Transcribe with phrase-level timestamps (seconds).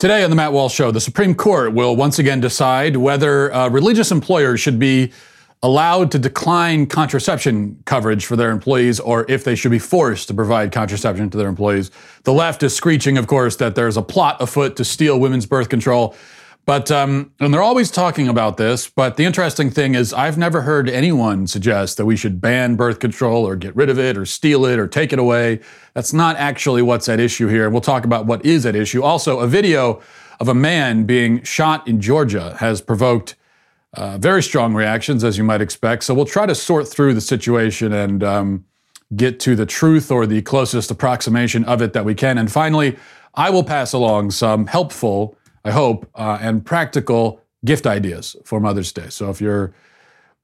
[0.00, 3.68] Today on the Matt Walsh Show, the Supreme Court will once again decide whether uh,
[3.68, 5.12] religious employers should be
[5.62, 10.32] allowed to decline contraception coverage for their employees or if they should be forced to
[10.32, 11.90] provide contraception to their employees.
[12.22, 15.68] The left is screeching, of course, that there's a plot afoot to steal women's birth
[15.68, 16.16] control.
[16.70, 18.88] But, um, and they're always talking about this.
[18.88, 23.00] But the interesting thing is, I've never heard anyone suggest that we should ban birth
[23.00, 25.58] control or get rid of it or steal it or take it away.
[25.94, 27.68] That's not actually what's at issue here.
[27.70, 29.02] We'll talk about what is at issue.
[29.02, 30.00] Also, a video
[30.38, 33.34] of a man being shot in Georgia has provoked
[33.94, 36.04] uh, very strong reactions, as you might expect.
[36.04, 38.64] So we'll try to sort through the situation and um,
[39.16, 42.38] get to the truth or the closest approximation of it that we can.
[42.38, 42.96] And finally,
[43.34, 48.92] I will pass along some helpful I hope, uh, and practical gift ideas for Mother's
[48.92, 49.08] Day.
[49.08, 49.74] So if you're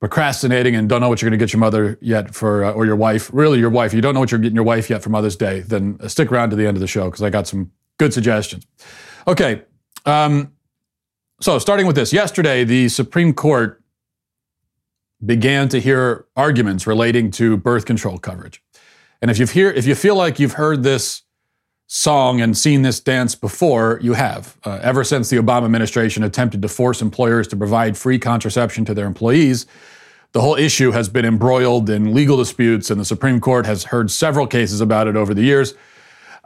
[0.01, 2.85] procrastinating and don't know what you're going to get your mother yet for, uh, or
[2.85, 5.09] your wife, really your wife, you don't know what you're getting your wife yet for
[5.09, 7.73] Mother's Day, then stick around to the end of the show because I got some
[7.99, 8.67] good suggestions.
[9.27, 9.63] Okay.
[10.05, 10.53] Um,
[11.41, 13.83] so starting with this, yesterday the Supreme Court
[15.25, 18.63] began to hear arguments relating to birth control coverage.
[19.23, 21.23] And if you've hear, if you feel like you've heard this
[21.87, 24.57] song and seen this dance before, you have.
[24.65, 28.95] Uh, ever since the Obama administration attempted to force employers to provide free contraception to
[28.95, 29.67] their employees,
[30.33, 34.11] the whole issue has been embroiled in legal disputes, and the Supreme Court has heard
[34.11, 35.75] several cases about it over the years.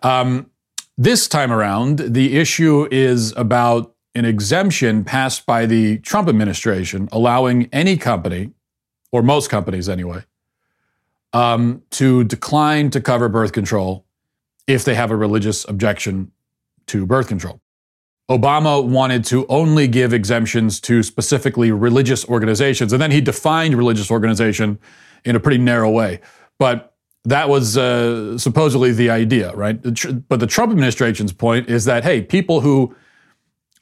[0.02, 0.50] Um,
[0.96, 7.68] this time around, the issue is about an exemption passed by the Trump administration allowing
[7.72, 8.50] any company,
[9.10, 10.22] or most companies anyway,
[11.32, 14.04] um, to decline to cover birth control
[14.72, 16.30] if they have a religious objection
[16.86, 17.60] to birth control.
[18.30, 24.10] Obama wanted to only give exemptions to specifically religious organizations, and then he defined religious
[24.10, 24.78] organization
[25.24, 26.20] in a pretty narrow way.
[26.58, 29.82] But that was uh, supposedly the idea, right?
[30.28, 32.94] But the Trump administration's point is that hey, people who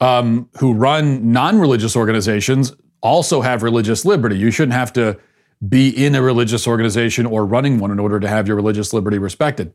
[0.00, 4.38] um, who run non-religious organizations also have religious liberty.
[4.38, 5.18] You shouldn't have to
[5.66, 9.18] be in a religious organization or running one in order to have your religious liberty
[9.18, 9.72] respected.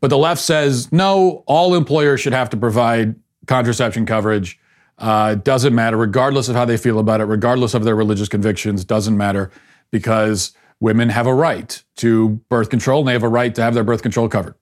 [0.00, 4.58] But the left says no, all employers should have to provide contraception coverage.
[4.98, 8.84] Uh, doesn't matter, regardless of how they feel about it, regardless of their religious convictions,
[8.84, 9.50] doesn't matter
[9.90, 13.74] because women have a right to birth control and they have a right to have
[13.74, 14.54] their birth control covered.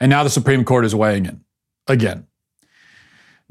[0.00, 1.44] And now the Supreme Court is weighing in
[1.86, 2.26] again.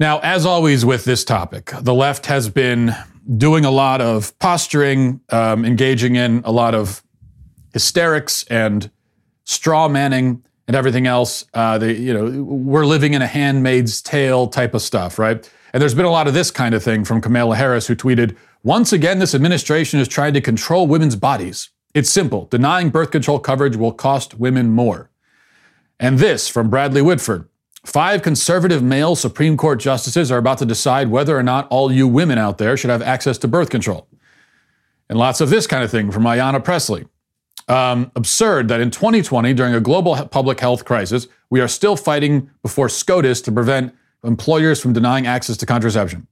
[0.00, 2.94] Now, as always with this topic, the left has been
[3.36, 7.02] doing a lot of posturing, um, engaging in a lot of
[7.72, 8.90] hysterics and
[9.44, 11.46] straw manning and everything else.
[11.54, 15.50] Uh, you know, we're living in a handmaid's tale type of stuff, right?
[15.72, 18.36] And there's been a lot of this kind of thing from Kamala Harris, who tweeted,
[18.62, 21.70] Once again, this administration is trying to control women's bodies.
[21.94, 22.46] It's simple.
[22.46, 25.10] Denying birth control coverage will cost women more.
[25.98, 27.48] And this from Bradley Whitford.
[27.84, 32.06] Five conservative male Supreme Court justices are about to decide whether or not all you
[32.06, 34.06] women out there should have access to birth control.
[35.08, 37.06] And lots of this kind of thing from Ayanna Pressley
[37.68, 42.50] um, absurd that in 2020, during a global public health crisis, we are still fighting
[42.62, 46.26] before SCOTUS to prevent employers from denying access to contraception.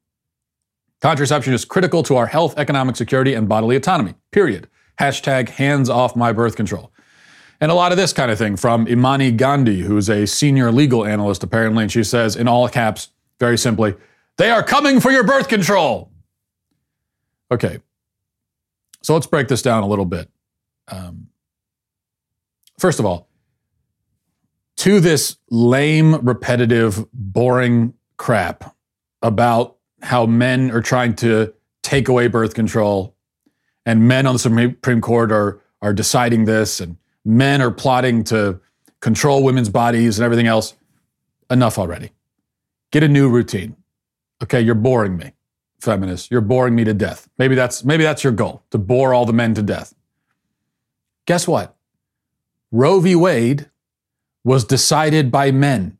[1.00, 4.68] Contraception is critical to our health, economic security, and bodily autonomy, period.
[4.98, 6.90] Hashtag hands off my birth control.
[7.60, 11.04] And a lot of this kind of thing from Imani Gandy, who's a senior legal
[11.04, 13.94] analyst apparently, and she says in all caps, very simply,
[14.36, 16.10] they are coming for your birth control.
[17.50, 17.78] Okay,
[19.02, 20.28] so let's break this down a little bit.
[20.88, 21.28] Um,
[22.78, 23.28] first of all,
[24.78, 28.74] to this lame, repetitive, boring crap
[29.22, 31.52] about how men are trying to
[31.82, 33.16] take away birth control
[33.86, 38.60] and men on the Supreme Court are, are deciding this and men are plotting to
[39.00, 40.74] control women's bodies and everything else.
[41.48, 42.10] Enough already.
[42.90, 43.76] Get a new routine.
[44.42, 45.32] Okay, you're boring me,
[45.80, 46.28] feminists.
[46.30, 47.28] You're boring me to death.
[47.38, 49.94] Maybe that's maybe that's your goal, to bore all the men to death.
[51.26, 51.76] Guess what?
[52.72, 53.14] Roe v.
[53.14, 53.70] Wade
[54.44, 55.98] was decided by men.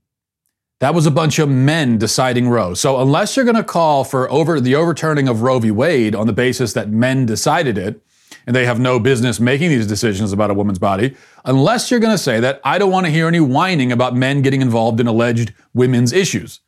[0.78, 2.74] That was a bunch of men deciding Roe.
[2.74, 5.70] So unless you're going to call for over the overturning of Roe v.
[5.70, 8.00] Wade on the basis that men decided it,
[8.46, 12.14] and they have no business making these decisions about a woman's body, unless you're going
[12.14, 15.06] to say that, I don't want to hear any whining about men getting involved in
[15.06, 16.60] alleged women's issues.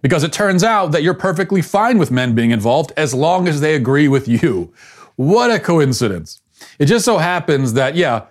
[0.00, 3.60] Because it turns out that you're perfectly fine with men being involved as long as
[3.60, 4.72] they agree with you.
[5.16, 6.40] What a coincidence.
[6.78, 8.26] It just so happens that, yeah,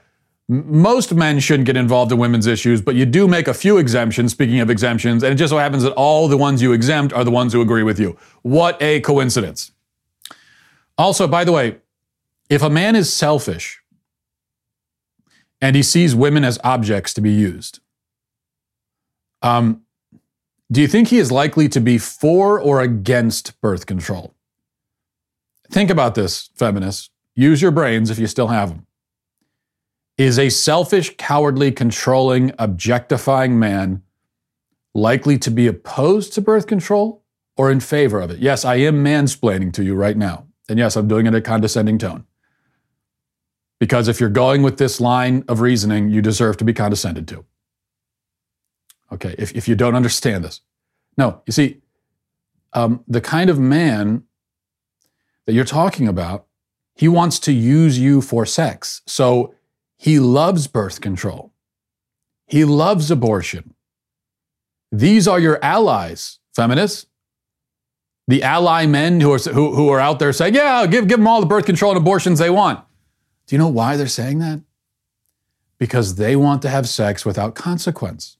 [0.47, 4.31] most men shouldn't get involved in women's issues, but you do make a few exemptions,
[4.31, 7.23] speaking of exemptions, and it just so happens that all the ones you exempt are
[7.23, 8.17] the ones who agree with you.
[8.41, 9.71] What a coincidence.
[10.97, 11.77] Also, by the way,
[12.49, 13.81] if a man is selfish
[15.61, 17.79] and he sees women as objects to be used,
[19.41, 19.81] um,
[20.71, 24.33] Do you think he is likely to be for or against birth control?
[25.69, 27.09] Think about this, feminists.
[27.35, 28.85] Use your brains if you still have them.
[30.18, 34.03] Is a selfish, cowardly, controlling, objectifying man
[34.94, 37.24] likely to be opposed to birth control
[37.57, 38.39] or in favor of it?
[38.39, 40.45] Yes, I am mansplaining to you right now.
[40.69, 42.25] And yes, I'm doing it in a condescending tone.
[43.80, 47.45] Because if you're going with this line of reasoning, you deserve to be condescended to.
[49.12, 50.62] Okay, if, if you don't understand this.
[51.18, 51.81] No, you see,
[52.74, 54.24] um, the kind of man
[55.45, 56.47] that you're talking about,
[56.95, 59.01] he wants to use you for sex.
[59.07, 59.54] So
[59.98, 61.54] he loves birth control.
[62.45, 63.74] He loves abortion.
[64.92, 67.07] These are your allies, feminists.
[68.28, 71.28] The ally men who are, who, who are out there saying, yeah, give, give them
[71.28, 72.80] all the birth control and abortions they want.
[73.48, 74.62] Do you know why they're saying that?
[75.78, 78.38] Because they want to have sex without consequence.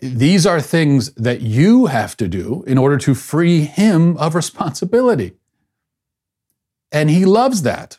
[0.00, 5.34] These are things that you have to do in order to free him of responsibility.
[6.94, 7.98] And he loves that.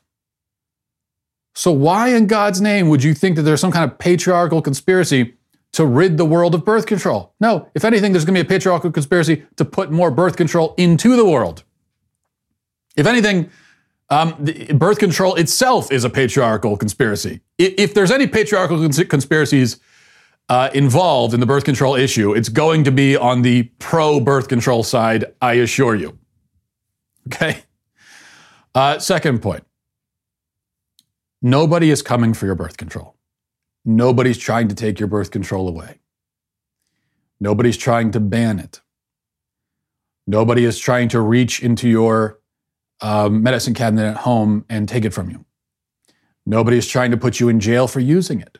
[1.53, 5.35] So, why in God's name would you think that there's some kind of patriarchal conspiracy
[5.73, 7.33] to rid the world of birth control?
[7.39, 10.73] No, if anything, there's going to be a patriarchal conspiracy to put more birth control
[10.77, 11.63] into the world.
[12.95, 13.49] If anything,
[14.09, 14.45] um,
[14.75, 17.41] birth control itself is a patriarchal conspiracy.
[17.57, 19.79] If, there's any patriarchal cons- conspiracies
[20.47, 24.47] uh, involved in the birth control issue, it's going to be on the pro birth
[24.47, 26.17] control side, I assure you.
[27.27, 27.63] Okay?
[28.75, 29.63] Uh, second point
[31.41, 33.15] nobody is coming for your birth control.
[33.85, 35.99] Nobody's trying to take your birth control away.
[37.39, 38.81] Nobody's trying to ban it.
[40.27, 42.39] Nobody is trying to reach into your
[42.99, 45.45] um, medicine cabinet at home and take it from you.
[46.45, 48.57] Nobody is trying to put you in jail for using it.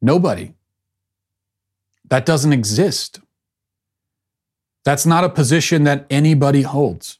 [0.00, 0.54] Nobody.
[2.08, 3.20] That doesn't exist.
[4.84, 7.19] That's not a position that anybody holds.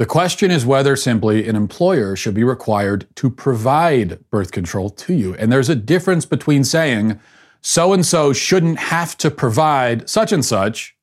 [0.00, 5.12] The question is whether simply an employer should be required to provide birth control to
[5.12, 5.34] you.
[5.34, 7.20] And there's a difference between saying
[7.60, 10.96] so and so shouldn't have to provide such and such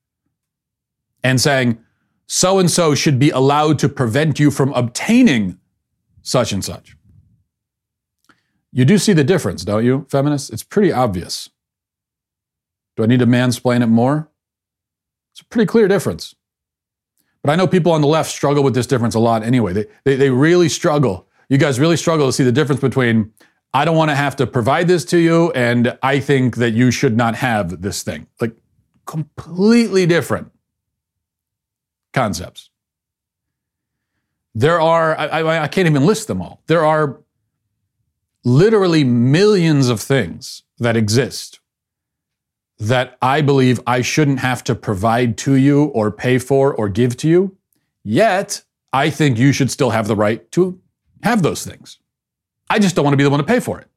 [1.24, 1.78] and saying
[2.26, 5.60] so and so should be allowed to prevent you from obtaining
[6.24, 6.98] such and such.
[8.72, 10.50] You do see the difference, don't you, feminists?
[10.50, 11.52] It's pretty obvious.
[12.96, 14.32] Do I need to mansplain it more?
[15.34, 16.34] It's a pretty clear difference.
[17.48, 19.72] But I know people on the left struggle with this difference a lot anyway.
[19.72, 21.30] They, they, they really struggle.
[21.48, 23.32] You guys really struggle to see the difference between
[23.74, 26.92] I don't want to have to provide this to you and I think that you
[26.92, 28.28] should not have this thing.
[28.42, 28.54] Like
[29.06, 30.52] completely different
[32.12, 32.70] concepts.
[34.54, 36.64] There are, I, I, I can't even list them all.
[36.68, 37.22] There are
[38.44, 41.62] literally millions of things that exist
[42.80, 47.18] that I believe I shouldn't have to provide to you or pay for or give
[47.18, 47.58] to you.
[48.04, 48.64] Yet,
[48.94, 50.80] I think you should still have the right to
[51.24, 51.98] have those things.
[52.70, 53.88] I just don't want to be the one to pay for it.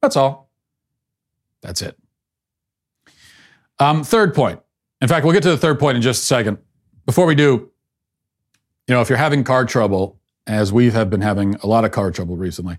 [0.00, 0.50] That's all.
[1.60, 1.96] That's it.
[3.78, 4.60] Um, third point.
[5.00, 6.58] In fact, we'll get to the third point in just a second.
[7.06, 7.70] Before we do,
[8.86, 11.90] you know, if you're having car trouble, as we have been having a lot of
[11.90, 12.78] car trouble recently,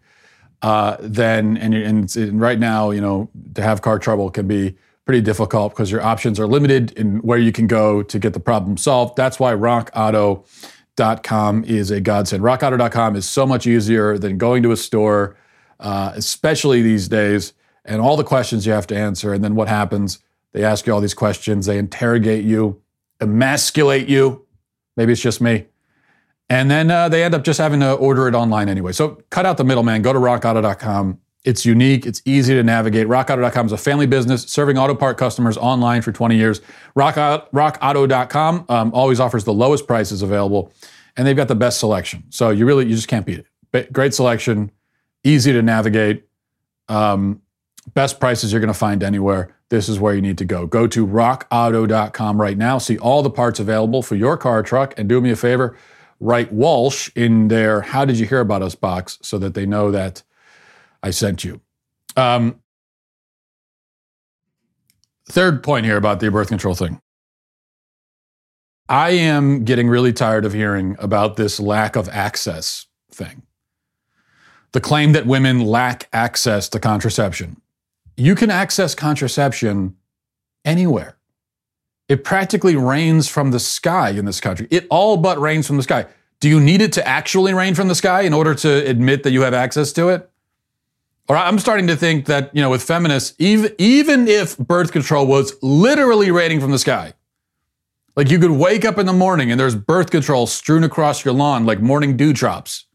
[0.61, 4.75] uh, then and, and, and right now, you know, to have car trouble can be
[5.05, 8.39] pretty difficult because your options are limited in where you can go to get the
[8.39, 9.17] problem solved.
[9.17, 12.43] That's why RockAuto.com is a godsend.
[12.43, 15.35] RockAuto.com is so much easier than going to a store,
[15.79, 17.53] uh, especially these days,
[17.85, 19.33] and all the questions you have to answer.
[19.33, 20.19] And then what happens?
[20.53, 22.81] They ask you all these questions, they interrogate you,
[23.19, 24.45] emasculate you.
[24.95, 25.65] Maybe it's just me.
[26.49, 28.91] And then uh, they end up just having to order it online anyway.
[28.91, 31.19] So cut out the middleman, go to rockauto.com.
[31.43, 33.07] It's unique, it's easy to navigate.
[33.07, 36.61] RockAuto.com is a family business serving auto part customers online for 20 years.
[36.95, 40.71] Rock, RockAuto.com um, always offers the lowest prices available,
[41.17, 42.23] and they've got the best selection.
[42.29, 43.91] So you really, you just can't beat it.
[43.91, 44.71] Great selection,
[45.23, 46.25] easy to navigate,
[46.87, 47.41] um,
[47.93, 49.53] best prices you're going to find anywhere.
[49.67, 50.65] This is where you need to go.
[50.65, 52.77] Go to rockauto.com right now.
[52.77, 55.75] See all the parts available for your car truck, and do me a favor
[56.23, 59.91] write Walsh in their How Did You Hear About Us box so that they know
[59.91, 60.23] that
[61.03, 61.59] I sent you.
[62.15, 62.61] Um,
[65.29, 67.01] third point here about the birth control thing.
[68.87, 73.43] I am getting really tired of hearing about this lack of access thing.
[74.71, 77.61] The claim that women lack access to contraception.
[78.17, 79.95] You can access contraception
[80.65, 81.17] anywhere.
[82.09, 84.67] It practically rains from the sky in this country.
[84.69, 86.05] It all but rains from the sky.
[86.39, 89.31] Do you need it to actually rain from the sky in order to admit that
[89.31, 90.29] you have access to it?
[91.29, 95.25] Or I'm starting to think that, you know, with feminists, even, even if birth control
[95.25, 97.13] was literally raining from the sky,
[98.15, 101.33] like you could wake up in the morning and there's birth control strewn across your
[101.33, 102.85] lawn like morning dewdrops,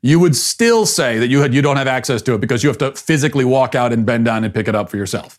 [0.00, 2.68] you would still say that you had you don't have access to it because you
[2.68, 5.38] have to physically walk out and bend down and pick it up for yourself.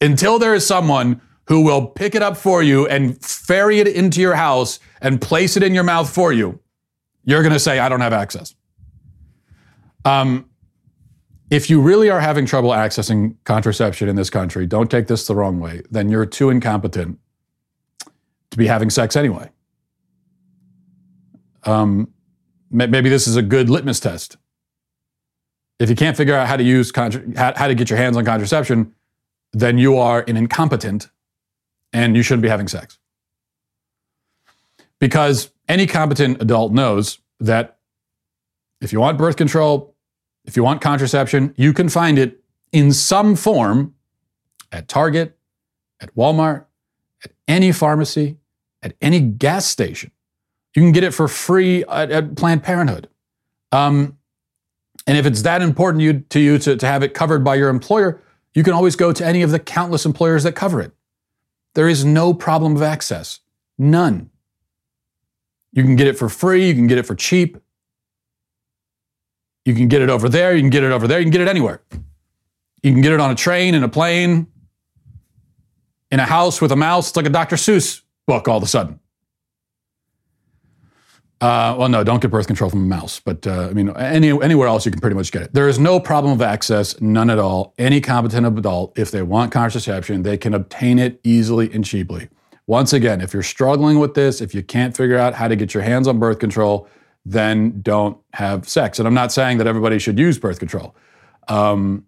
[0.00, 4.20] Until there is someone who will pick it up for you and ferry it into
[4.20, 6.60] your house and place it in your mouth for you,
[7.24, 8.54] you're going to say, I don't have access.
[10.04, 10.47] Um,
[11.50, 15.34] if you really are having trouble accessing contraception in this country, don't take this the
[15.34, 17.18] wrong way, then you're too incompetent
[18.50, 19.50] to be having sex anyway.
[21.64, 22.12] Um,
[22.70, 24.36] maybe this is a good litmus test.
[25.78, 28.24] If you can't figure out how to use contra- how to get your hands on
[28.24, 28.94] contraception,
[29.52, 31.08] then you are an incompetent
[31.92, 32.98] and you shouldn't be having sex.
[34.98, 37.78] Because any competent adult knows that
[38.80, 39.94] if you want birth control,
[40.48, 43.94] if you want contraception, you can find it in some form
[44.72, 45.36] at Target,
[46.00, 46.64] at Walmart,
[47.22, 48.38] at any pharmacy,
[48.82, 50.10] at any gas station.
[50.74, 53.10] You can get it for free at, at Planned Parenthood.
[53.72, 54.16] Um,
[55.06, 57.68] and if it's that important you, to you to, to have it covered by your
[57.68, 58.22] employer,
[58.54, 60.92] you can always go to any of the countless employers that cover it.
[61.74, 63.40] There is no problem of access.
[63.76, 64.30] None.
[65.72, 67.58] You can get it for free, you can get it for cheap.
[69.64, 71.40] You can get it over there, you can get it over there, you can get
[71.40, 71.82] it anywhere.
[72.82, 74.46] You can get it on a train, in a plane,
[76.10, 77.08] in a house with a mouse.
[77.08, 77.56] It's like a Dr.
[77.56, 79.00] Seuss book all of a sudden.
[81.40, 84.30] Uh, well, no, don't get birth control from a mouse, but uh, I mean, any,
[84.42, 85.54] anywhere else you can pretty much get it.
[85.54, 87.74] There is no problem of access, none at all.
[87.78, 92.28] Any competent adult, if they want contraception, they can obtain it easily and cheaply.
[92.66, 95.72] Once again, if you're struggling with this, if you can't figure out how to get
[95.74, 96.88] your hands on birth control,
[97.30, 98.98] then don't have sex.
[98.98, 100.94] And I'm not saying that everybody should use birth control.
[101.48, 102.06] Um,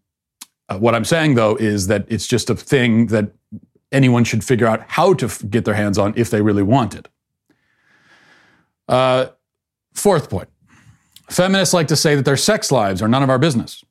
[0.69, 3.33] uh, what I'm saying, though, is that it's just a thing that
[3.93, 6.95] anyone should figure out how to f- get their hands on if they really want
[6.95, 7.09] it.
[8.89, 9.27] Uh,
[9.95, 10.49] fourth point
[11.29, 13.85] feminists like to say that their sex lives are none of our business.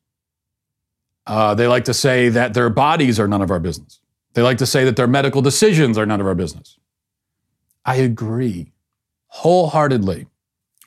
[1.26, 4.02] Uh, they like to say that their bodies are none of our business.
[4.34, 6.78] They like to say that their medical decisions are none of our business.
[7.86, 8.74] I agree
[9.28, 10.28] wholeheartedly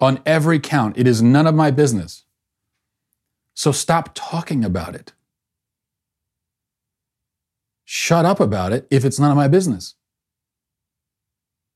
[0.03, 0.99] on every count.
[0.99, 2.25] It is none of my business.
[3.55, 5.13] So stop talking about it.
[7.85, 9.95] Shut up about it if it's none of my business.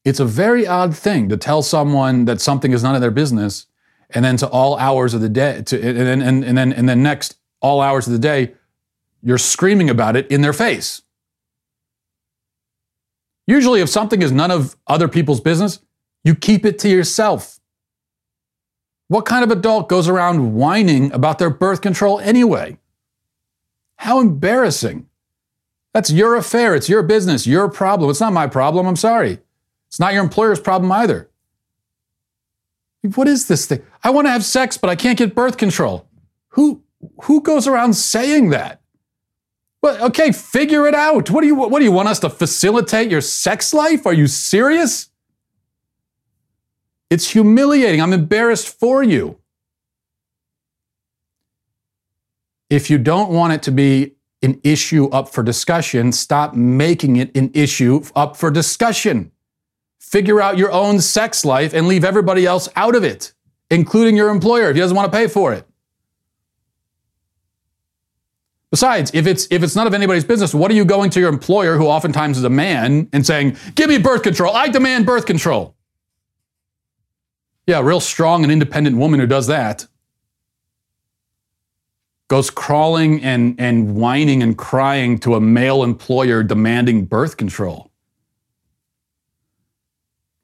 [0.04, 3.66] It's a very odd thing to tell someone that something is none of their business,
[4.10, 6.88] and then to all hours of the day, to, and, then, and, and, then, and
[6.88, 8.54] then next, all hours of the day,
[9.22, 11.02] you're screaming about it in their face.
[13.46, 15.80] Usually, if something is none of other people's business,
[16.24, 17.55] you keep it to yourself.
[19.08, 22.78] What kind of adult goes around whining about their birth control anyway?
[23.96, 25.06] How embarrassing.
[25.94, 26.74] That's your affair.
[26.74, 28.10] It's your business, your problem.
[28.10, 28.86] It's not my problem.
[28.86, 29.38] I'm sorry.
[29.88, 31.30] It's not your employer's problem either.
[33.14, 33.82] What is this thing?
[34.02, 36.06] I want to have sex, but I can't get birth control.
[36.48, 36.82] Who
[37.22, 38.80] who goes around saying that?
[39.82, 41.30] Well, okay, figure it out.
[41.30, 44.06] What do you what do you want us to facilitate your sex life?
[44.06, 45.10] Are you serious?
[47.08, 48.00] It's humiliating.
[48.00, 49.38] I'm embarrassed for you.
[52.68, 57.36] If you don't want it to be an issue up for discussion, stop making it
[57.36, 59.30] an issue up for discussion.
[60.00, 63.34] Figure out your own sex life and leave everybody else out of it,
[63.70, 65.66] including your employer if he doesn't want to pay for it.
[68.70, 71.28] Besides, if it's if it's none of anybody's business, what are you going to your
[71.28, 74.54] employer, who oftentimes is a man, and saying, "Give me birth control.
[74.54, 75.75] I demand birth control."
[77.66, 79.86] Yeah, a real strong and independent woman who does that
[82.28, 87.90] goes crawling and, and whining and crying to a male employer demanding birth control.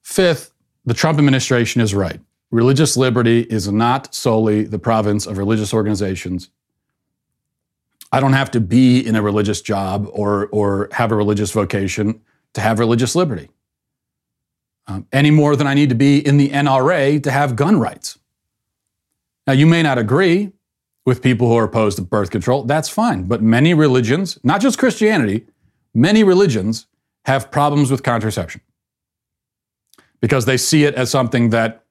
[0.02, 0.52] Fifth,
[0.84, 2.20] the Trump administration is right.
[2.50, 6.50] Religious liberty is not solely the province of religious organizations.
[8.12, 12.20] I don't have to be in a religious job or, or have a religious vocation
[12.52, 13.48] to have religious liberty,
[14.86, 18.18] um, any more than I need to be in the NRA to have gun rights.
[19.46, 20.52] Now, you may not agree
[21.04, 22.64] with people who are opposed to birth control.
[22.64, 23.24] That's fine.
[23.24, 25.46] But many religions, not just Christianity,
[25.94, 26.86] many religions
[27.24, 28.60] have problems with contraception
[30.20, 31.84] because they see it as something that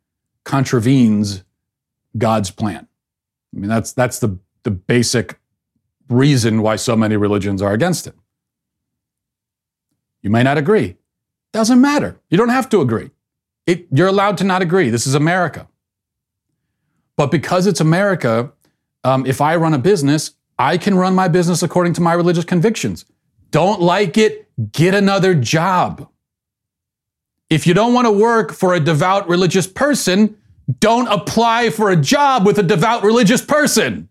[0.43, 1.43] contravenes
[2.17, 2.88] God's plan.
[3.55, 5.39] I mean, that's, that's the, the basic
[6.10, 8.15] reason why so many religions are against it.
[10.21, 10.98] You may not agree.
[11.53, 12.20] Doesn't matter.
[12.29, 13.12] You don't have to agree.
[13.67, 14.89] It, you're allowed to not agree.
[14.89, 15.67] This is America.
[17.17, 18.51] But because it's America,
[19.03, 22.46] um, if I run a business, I can run my business according to my religious
[22.46, 23.05] convictions.
[23.51, 24.50] Don't like it?
[24.72, 26.10] Get another job.
[27.50, 30.38] If you don't want to work for a devout religious person,
[30.79, 34.08] don't apply for a job with a devout religious person.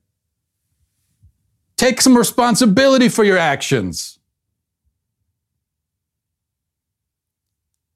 [1.76, 4.19] Take some responsibility for your actions.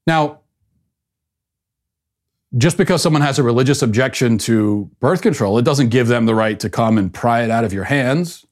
[0.07, 0.41] Now,
[2.57, 6.35] just because someone has a religious objection to birth control, it doesn't give them the
[6.35, 8.45] right to come and pry it out of your hands.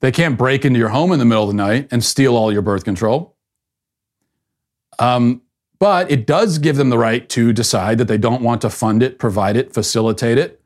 [0.00, 2.52] They can't break into your home in the middle of the night and steal all
[2.52, 3.36] your birth control.
[4.98, 5.42] Um,
[5.78, 9.02] but it does give them the right to decide that they don't want to fund
[9.02, 10.61] it, provide it, facilitate it,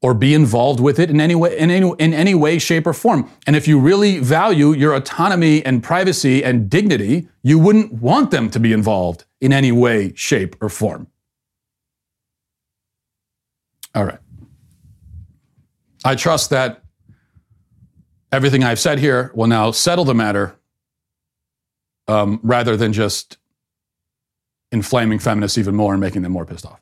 [0.00, 2.92] or be involved with it in any way, in any, in any way, shape, or
[2.92, 3.28] form.
[3.46, 8.48] And if you really value your autonomy and privacy and dignity, you wouldn't want them
[8.50, 11.08] to be involved in any way, shape, or form.
[13.94, 14.18] All right.
[16.04, 16.84] I trust that
[18.30, 20.54] everything I've said here will now settle the matter
[22.06, 23.36] um, rather than just
[24.70, 26.80] inflaming feminists even more and making them more pissed off.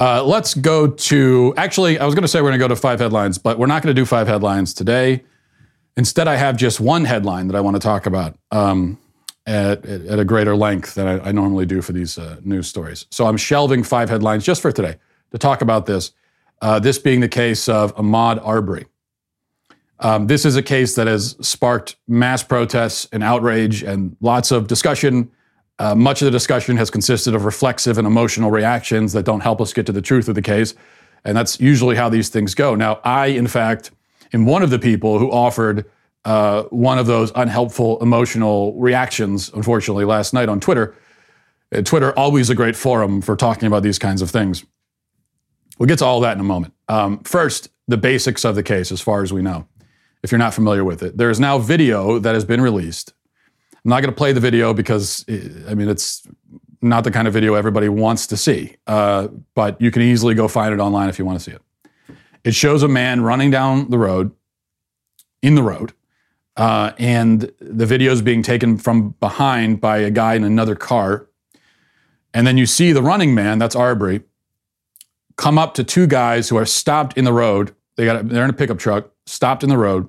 [0.00, 2.76] Uh, let's go to, actually, I was going to say we're going to go to
[2.76, 5.22] five headlines, but we're not going to do five headlines today.
[5.96, 8.98] Instead, I have just one headline that I want to talk about um,
[9.46, 13.06] at, at, a greater length than I, I normally do for these uh, news stories.
[13.10, 14.96] So I'm shelving five headlines just for today
[15.30, 16.12] to talk about this.
[16.60, 18.86] Uh, this being the case of Ahmaud Arbery.
[20.00, 24.66] Um, this is a case that has sparked mass protests and outrage and lots of
[24.66, 25.30] discussion
[25.78, 29.60] uh, much of the discussion has consisted of reflexive and emotional reactions that don't help
[29.60, 30.74] us get to the truth of the case.
[31.24, 32.74] And that's usually how these things go.
[32.74, 33.90] Now, I, in fact,
[34.32, 35.90] am one of the people who offered
[36.24, 40.94] uh, one of those unhelpful emotional reactions, unfortunately, last night on Twitter.
[41.74, 44.64] Uh, Twitter, always a great forum for talking about these kinds of things.
[45.78, 46.72] We'll get to all that in a moment.
[46.88, 49.66] Um, first, the basics of the case, as far as we know,
[50.22, 51.16] if you're not familiar with it.
[51.16, 53.12] There is now video that has been released
[53.84, 55.24] I'm not going to play the video because,
[55.68, 56.26] I mean, it's
[56.80, 58.76] not the kind of video everybody wants to see.
[58.86, 61.62] Uh, but you can easily go find it online if you want to see it.
[62.44, 64.32] It shows a man running down the road,
[65.42, 65.92] in the road,
[66.56, 71.26] uh, and the video is being taken from behind by a guy in another car.
[72.32, 74.22] And then you see the running man, that's Arbery,
[75.36, 77.74] come up to two guys who are stopped in the road.
[77.96, 80.08] They got they're in a pickup truck, stopped in the road,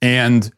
[0.00, 0.52] and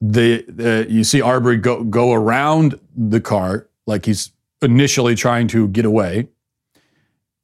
[0.00, 4.30] the, you see Arbery go go around the car like he's
[4.62, 6.28] initially trying to get away,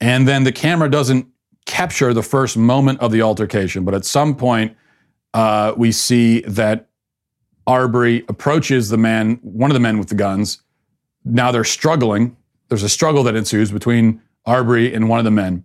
[0.01, 1.27] and then the camera doesn't
[1.67, 4.77] capture the first moment of the altercation, but at some point
[5.33, 6.89] uh, we see that
[7.67, 10.61] Arbery approaches the man, one of the men with the guns.
[11.25, 12.37] Now they're struggling.
[12.69, 15.65] There's a struggle that ensues between Arbery and one of the men,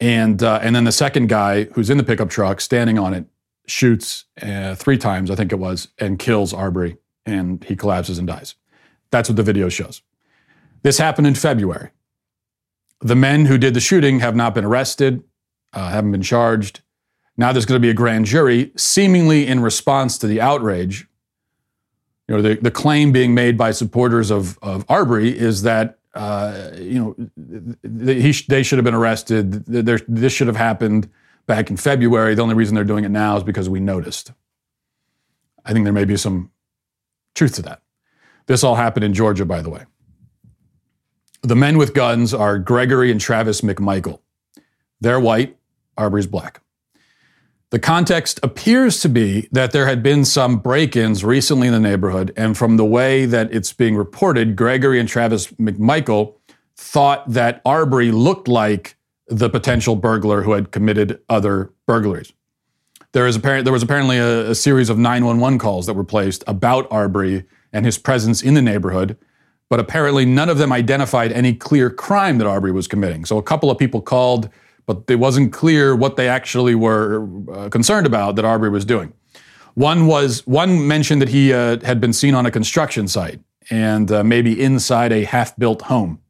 [0.00, 3.26] and uh, and then the second guy who's in the pickup truck standing on it
[3.66, 8.28] shoots uh, three times, I think it was, and kills Arbery, and he collapses and
[8.28, 8.54] dies.
[9.10, 10.02] That's what the video shows.
[10.82, 11.90] This happened in February.
[13.00, 15.22] The men who did the shooting have not been arrested,
[15.72, 16.80] uh, haven't been charged.
[17.36, 21.06] Now there's going to be a grand jury, seemingly in response to the outrage.
[22.28, 26.70] You know, the, the claim being made by supporters of, of Arbery is that, uh,
[26.76, 27.16] you know,
[27.82, 29.64] he, they should have been arrested.
[29.66, 31.10] This should have happened
[31.46, 32.34] back in February.
[32.34, 34.32] The only reason they're doing it now is because we noticed.
[35.64, 36.50] I think there may be some
[37.34, 37.82] truth to that.
[38.46, 39.84] This all happened in Georgia, by the way.
[41.42, 44.20] The men with guns are Gregory and Travis McMichael.
[45.00, 45.56] They're white,
[45.96, 46.60] Arbery's black.
[47.70, 51.80] The context appears to be that there had been some break ins recently in the
[51.80, 56.34] neighborhood, and from the way that it's being reported, Gregory and Travis McMichael
[56.76, 58.96] thought that Arbery looked like
[59.26, 62.32] the potential burglar who had committed other burglaries.
[63.12, 66.42] There, is apparent, there was apparently a, a series of 911 calls that were placed
[66.46, 69.16] about Arbery and his presence in the neighborhood,
[69.70, 73.24] but apparently none of them identified any clear crime that Arbery was committing.
[73.24, 74.50] So a couple of people called,
[74.86, 79.12] but it wasn't clear what they actually were uh, concerned about that Arbery was doing.
[79.74, 84.10] One was one mentioned that he uh, had been seen on a construction site and
[84.12, 86.20] uh, maybe inside a half-built home.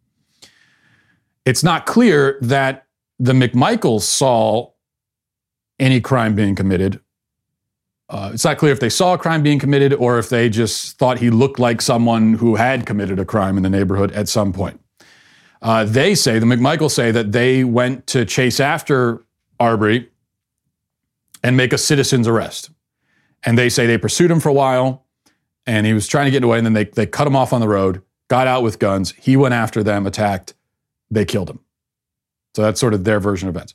[1.44, 2.83] It's not clear that
[3.18, 4.70] the McMichaels saw
[5.78, 7.00] any crime being committed.
[8.08, 10.98] Uh, it's not clear if they saw a crime being committed or if they just
[10.98, 14.52] thought he looked like someone who had committed a crime in the neighborhood at some
[14.52, 14.80] point.
[15.62, 19.24] Uh, they say, the McMichaels say that they went to chase after
[19.58, 20.10] Arbery
[21.42, 22.70] and make a citizen's arrest.
[23.42, 25.06] And they say they pursued him for a while
[25.66, 27.60] and he was trying to get away and then they, they cut him off on
[27.60, 29.12] the road, got out with guns.
[29.12, 30.54] He went after them, attacked,
[31.10, 31.63] they killed him.
[32.54, 33.74] So that's sort of their version of events.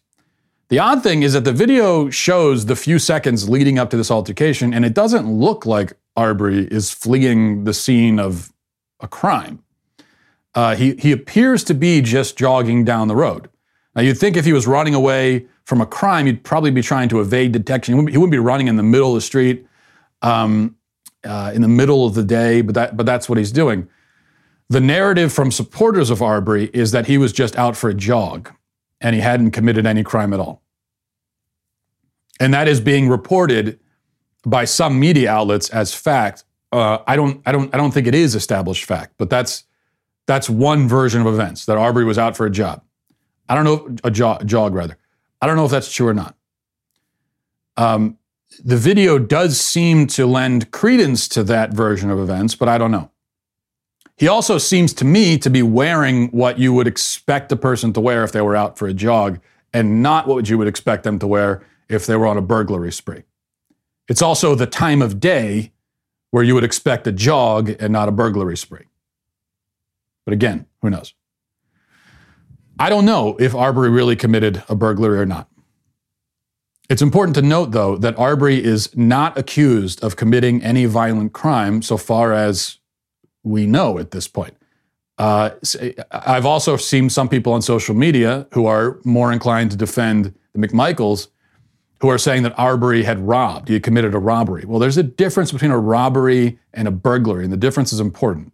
[0.69, 4.11] The odd thing is that the video shows the few seconds leading up to this
[4.11, 8.53] altercation, and it doesn't look like Arbery is fleeing the scene of
[8.99, 9.63] a crime.
[10.53, 13.49] Uh, he, he appears to be just jogging down the road.
[13.95, 17.09] Now, you'd think if he was running away from a crime, he'd probably be trying
[17.09, 17.93] to evade detection.
[17.93, 19.65] He wouldn't, he wouldn't be running in the middle of the street,
[20.21, 20.75] um,
[21.23, 23.87] uh, in the middle of the day, but, that, but that's what he's doing.
[24.69, 28.51] The narrative from supporters of Arbery is that he was just out for a jog
[29.01, 30.61] and he hadn't committed any crime at all.
[32.39, 33.79] And that is being reported
[34.45, 36.43] by some media outlets as fact.
[36.71, 39.63] Uh, I don't, I don't, I don't think it is established fact, but that's
[40.27, 42.83] that's one version of events that Arbery was out for a job.
[43.49, 44.95] I don't know a jog, jog rather.
[45.41, 46.35] I don't know if that's true or not.
[47.77, 48.17] Um,
[48.63, 52.91] the video does seem to lend credence to that version of events, but I don't
[52.91, 53.09] know.
[54.19, 58.01] He also seems to me to be wearing what you would expect a person to
[58.01, 59.39] wear if they were out for a jog
[59.73, 62.91] and not what you would expect them to wear if they were on a burglary
[62.91, 63.23] spree.
[64.09, 65.71] It's also the time of day
[66.31, 68.87] where you would expect a jog and not a burglary spree.
[70.25, 71.13] But again, who knows?
[72.77, 75.47] I don't know if Arbery really committed a burglary or not.
[76.89, 81.81] It's important to note, though, that Arbery is not accused of committing any violent crime
[81.81, 82.78] so far as
[83.49, 84.55] we know at this point.
[85.17, 85.49] Uh,
[86.11, 90.65] I've also seen some people on social media who are more inclined to defend the
[90.65, 91.27] McMichaels
[91.99, 94.63] who are saying that Arbery had robbed, he had committed a robbery.
[94.65, 98.53] Well, there's a difference between a robbery and a burglary, and the difference is important.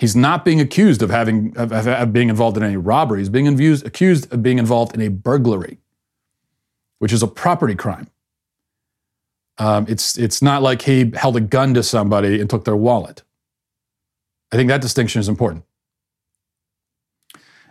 [0.00, 3.20] He's not being accused of having of, of being involved in any robbery.
[3.20, 5.78] He's being accused, accused of being involved in a burglary,
[6.98, 8.08] which is a property crime.
[9.58, 13.22] Um, it's it's not like he held a gun to somebody and took their wallet.
[14.54, 15.64] I think that distinction is important.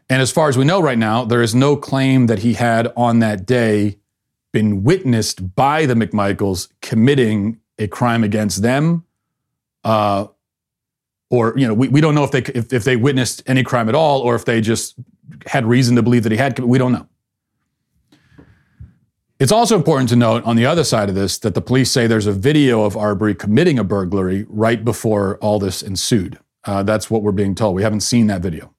[0.10, 2.91] And as far as we know right now, there is no claim that he had
[2.98, 4.00] on that day
[4.52, 9.06] been witnessed by the McMichaels committing a crime against them.
[9.86, 10.28] Uh,
[11.30, 13.88] or, you know, we, we don't know if they, if, if they witnessed any crime
[13.88, 14.96] at all or if they just
[15.46, 16.60] had reason to believe that he had.
[16.60, 17.08] We don't know.
[19.39, 22.08] It's also important to note on the other side of this that the police say
[22.08, 26.39] there's a video of Arbery committing a burglary right before all this ensued.
[26.65, 27.76] Uh, that's what we're being told.
[27.76, 28.73] We haven't seen that video.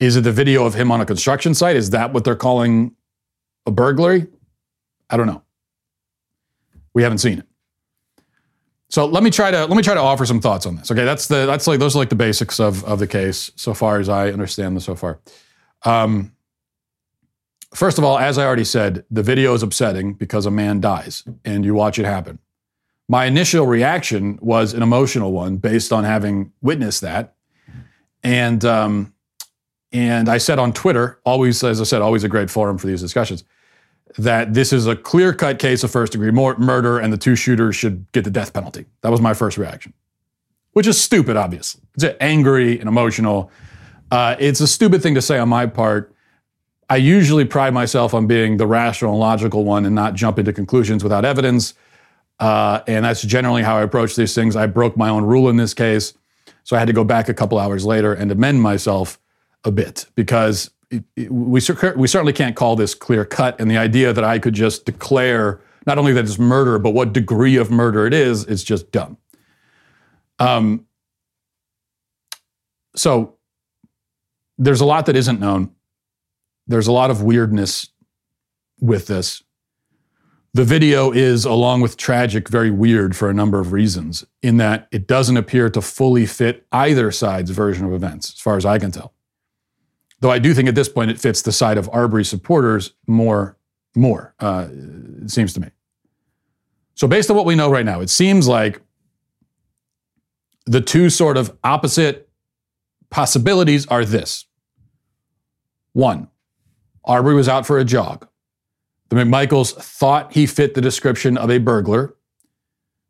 [0.00, 1.76] Is it the video of him on a construction site?
[1.76, 2.94] Is that what they're calling
[3.66, 4.26] a burglary?
[5.10, 5.42] I don't know.
[6.94, 7.46] We haven't seen it.
[8.90, 10.90] So let me try to let me try to offer some thoughts on this.
[10.90, 13.74] Okay, that's the that's like those are like the basics of of the case so
[13.74, 15.20] far as I understand this so far.
[15.84, 16.32] Um,
[17.74, 21.22] first of all, as I already said, the video is upsetting because a man dies
[21.44, 22.38] and you watch it happen.
[23.08, 27.34] My initial reaction was an emotional one based on having witnessed that.
[28.22, 29.14] And, um,
[29.92, 33.00] and I said on Twitter, always, as I said, always a great forum for these
[33.00, 33.44] discussions,
[34.18, 37.76] that this is a clear cut case of first degree murder and the two shooters
[37.76, 38.84] should get the death penalty.
[39.00, 39.94] That was my first reaction,
[40.72, 41.82] which is stupid, obviously.
[41.94, 43.50] It's angry and emotional.
[44.10, 46.14] Uh, it's a stupid thing to say on my part.
[46.90, 50.52] I usually pride myself on being the rational and logical one and not jump into
[50.52, 51.74] conclusions without evidence.
[52.40, 54.56] Uh, and that's generally how I approach these things.
[54.56, 56.14] I broke my own rule in this case.
[56.64, 59.18] So I had to go back a couple hours later and amend myself
[59.64, 61.60] a bit because it, it, we,
[61.96, 63.60] we certainly can't call this clear cut.
[63.60, 67.12] And the idea that I could just declare not only that it's murder, but what
[67.12, 69.16] degree of murder it is, is just dumb.
[70.38, 70.86] Um,
[72.94, 73.36] so
[74.58, 75.70] there's a lot that isn't known.
[76.66, 77.88] There's a lot of weirdness
[78.80, 79.42] with this.
[80.54, 84.88] The video is, along with tragic, very weird for a number of reasons, in that
[84.90, 88.78] it doesn't appear to fully fit either side's version of events, as far as I
[88.78, 89.12] can tell.
[90.20, 93.56] Though I do think at this point it fits the side of Arbery supporters more,
[93.94, 94.68] more, uh,
[95.22, 95.68] it seems to me.
[96.94, 98.80] So, based on what we know right now, it seems like
[100.66, 102.28] the two sort of opposite
[103.10, 104.46] possibilities are this
[105.92, 106.28] one,
[107.04, 108.28] Arbery was out for a jog.
[109.08, 112.14] The McMichaels thought he fit the description of a burglar,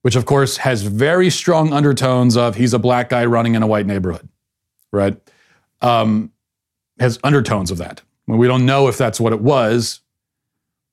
[0.03, 3.67] which of course has very strong undertones of he's a black guy running in a
[3.67, 4.29] white neighborhood,
[4.93, 5.17] right?
[5.81, 6.33] Um,
[6.99, 8.03] has undertones of that.
[8.27, 10.01] we don't know if that's what it was,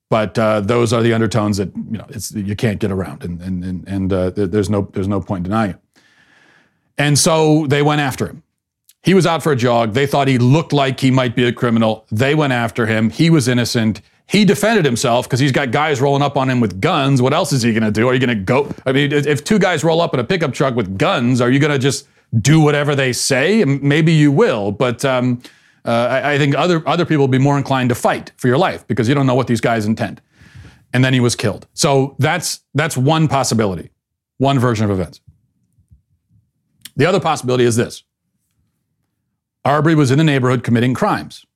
[0.08, 3.40] but uh, those are the undertones that you know it's you can't get around, and
[3.42, 5.80] and and, and uh, there's no there's no point denying it.
[6.98, 8.42] And so they went after him.
[9.02, 9.92] He was out for a jog.
[9.92, 12.06] They thought he looked like he might be a criminal.
[12.10, 13.10] They went after him.
[13.10, 14.00] He was innocent.
[14.26, 17.22] He defended himself because he's got guys rolling up on him with guns.
[17.22, 18.08] What else is he going to do?
[18.08, 18.72] Are you going to go?
[18.84, 21.60] I mean, if two guys roll up in a pickup truck with guns, are you
[21.60, 22.08] going to just
[22.40, 23.64] do whatever they say?
[23.64, 25.40] Maybe you will, but um,
[25.86, 28.58] Uh, I, I, think other other people will be more inclined to fight for your
[28.58, 30.20] life because you don't know what these guys intend.
[30.92, 31.68] And then he was killed.
[31.74, 33.90] So that's that's one possibility,
[34.38, 35.20] one version of events.
[36.96, 38.02] The other possibility is this:
[39.64, 41.46] Arbery was in the neighborhood committing crimes.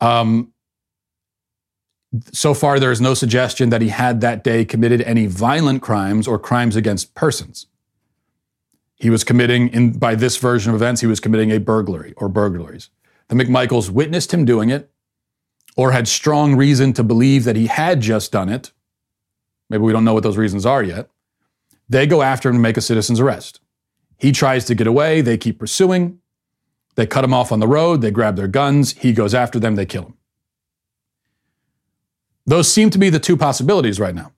[0.00, 0.51] Um,
[2.32, 6.28] so far, there is no suggestion that he had that day committed any violent crimes
[6.28, 7.66] or crimes against persons.
[8.96, 12.28] He was committing, in, by this version of events, he was committing a burglary or
[12.28, 12.90] burglaries.
[13.28, 14.90] The McMichaels witnessed him doing it
[15.76, 18.72] or had strong reason to believe that he had just done it.
[19.70, 21.08] Maybe we don't know what those reasons are yet.
[21.88, 23.60] They go after him to make a citizen's arrest.
[24.18, 25.20] He tries to get away.
[25.22, 26.20] They keep pursuing.
[26.94, 28.02] They cut him off on the road.
[28.02, 28.92] They grab their guns.
[28.92, 29.76] He goes after them.
[29.76, 30.14] They kill him.
[32.46, 34.32] Those seem to be the two possibilities right now.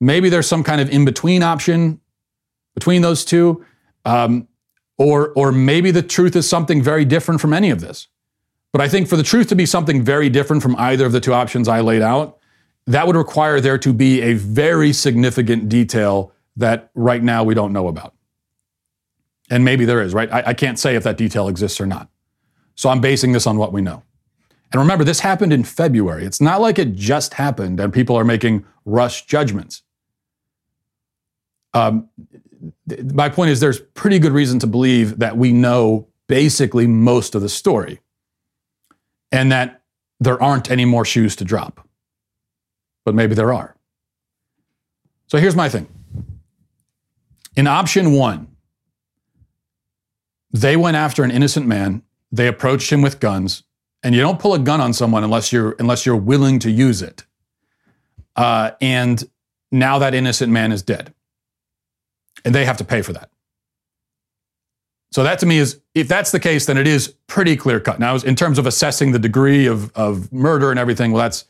[0.00, 2.00] Maybe there's some kind of in between option
[2.74, 3.64] between those two.
[4.04, 4.48] Um,
[5.00, 8.08] or, or maybe the truth is something very different from any of this.
[8.70, 11.20] But I think for the truth to be something very different from either of the
[11.20, 12.38] two options I laid out,
[12.86, 17.72] that would require there to be a very significant detail that right now we don't
[17.72, 18.14] know about.
[19.48, 20.30] And maybe there is, right?
[20.30, 22.10] I, I can't say if that detail exists or not.
[22.74, 24.02] So I'm basing this on what we know.
[24.72, 26.24] And remember, this happened in February.
[26.24, 29.82] It's not like it just happened and people are making rush judgments.
[31.74, 32.08] Um,
[32.88, 37.34] th- my point is, there's pretty good reason to believe that we know basically most
[37.34, 38.00] of the story
[39.32, 39.82] and that
[40.20, 41.86] there aren't any more shoes to drop.
[43.04, 43.74] But maybe there are.
[45.26, 45.88] So here's my thing.
[47.56, 48.48] In option one,
[50.52, 52.02] they went after an innocent man.
[52.30, 53.64] They approached him with guns
[54.02, 57.02] and you don't pull a gun on someone unless you're unless you're willing to use
[57.02, 57.24] it.
[58.36, 59.28] Uh, and
[59.70, 61.12] now that innocent man is dead,
[62.44, 63.30] and they have to pay for that.
[65.12, 67.98] So that to me is, if that's the case, then it is pretty clear cut.
[67.98, 71.44] Now, in terms of assessing the degree of of murder and everything, well, that's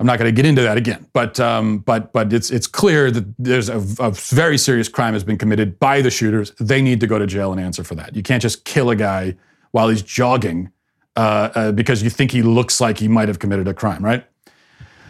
[0.00, 1.06] I'm not going to get into that again.
[1.12, 5.24] But um, but but it's it's clear that there's a, a very serious crime has
[5.24, 6.52] been committed by the shooters.
[6.60, 8.14] They need to go to jail and answer for that.
[8.14, 9.36] You can't just kill a guy
[9.72, 10.70] while he's jogging
[11.18, 14.24] uh, uh, because you think he looks like he might have committed a crime, right?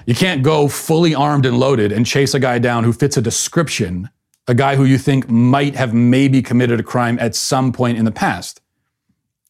[0.07, 3.21] You can't go fully armed and loaded and chase a guy down who fits a
[3.21, 4.09] description,
[4.47, 8.07] a guy who you think might have maybe committed a crime at some point in
[8.07, 8.63] the past,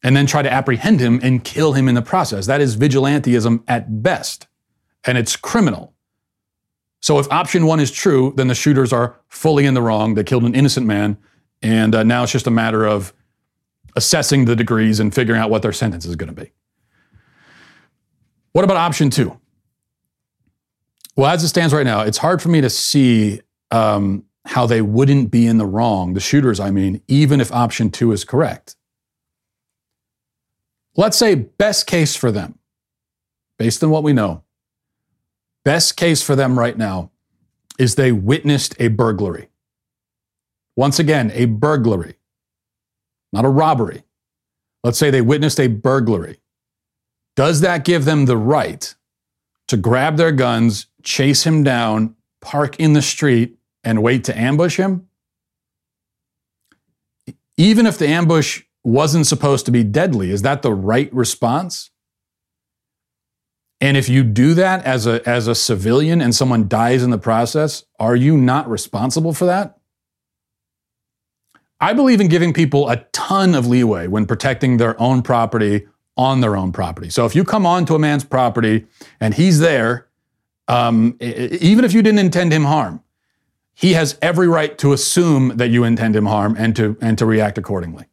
[0.03, 2.47] and then try to apprehend him and kill him in the process.
[2.47, 4.49] That is vigilanteism at best,
[5.05, 5.95] and it's criminal.
[7.01, 10.15] So if option one is true, then the shooters are fully in the wrong.
[10.15, 11.19] They killed an innocent man,
[11.63, 13.13] and uh, now it's just a matter of
[13.99, 16.53] assessing the degrees and figuring out what their sentence is going to be.
[18.53, 19.37] What about option two?
[21.17, 23.41] Well, as it stands right now, it's hard for me to see
[23.73, 27.91] um, how they wouldn't be in the wrong, the shooters, I mean, even if option
[27.91, 28.77] two is correct.
[30.97, 32.61] Let's say best case for them,
[33.59, 34.45] based on what we know,
[35.65, 37.11] best case for them right now
[37.81, 39.49] is they witnessed a burglary.
[40.77, 42.18] Once again, a burglary
[43.33, 44.05] not a robbery.
[44.85, 46.41] Let's say they witnessed a burglary.
[47.37, 48.95] Does that give them the right
[49.69, 54.77] to grab their guns, chase him down, park in the street, and wait to ambush
[54.77, 55.09] him?
[57.57, 61.91] Even if the ambush wasn't supposed to be deadly, is that the right response?
[63.81, 67.19] And if you do that as a, as a civilian and someone dies in the
[67.19, 69.78] process, are you not responsible for that?
[71.81, 75.87] I believe in giving people a ton of leeway when protecting their own property
[76.17, 77.11] on their own property.
[77.11, 78.87] So if you come onto a man's property
[79.21, 80.09] and he's there,
[80.67, 83.03] um, even if you didn't intend him harm,
[83.75, 87.25] he has every right to assume that you intend him harm and to and to
[87.25, 88.07] react accordingly.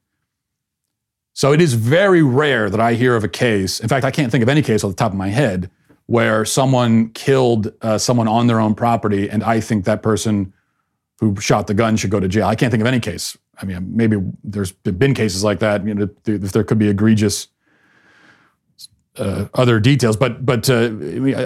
[1.34, 3.80] So it is very rare that I hear of a case.
[3.80, 5.72] In fact, I can't think of any case off the top of my head
[6.06, 10.54] where someone killed uh, someone on their own property, and I think that person
[11.20, 12.46] who shot the gun should go to jail.
[12.46, 15.86] I can't think of any case I mean, maybe there's been cases like that.
[15.86, 17.48] You know, if there could be egregious
[19.18, 20.92] uh, other details, but but uh,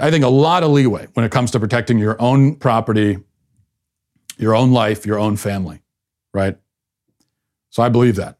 [0.02, 3.18] I think a lot of leeway when it comes to protecting your own property,
[4.38, 5.82] your own life, your own family,
[6.34, 6.56] right?
[7.70, 8.38] So I believe that.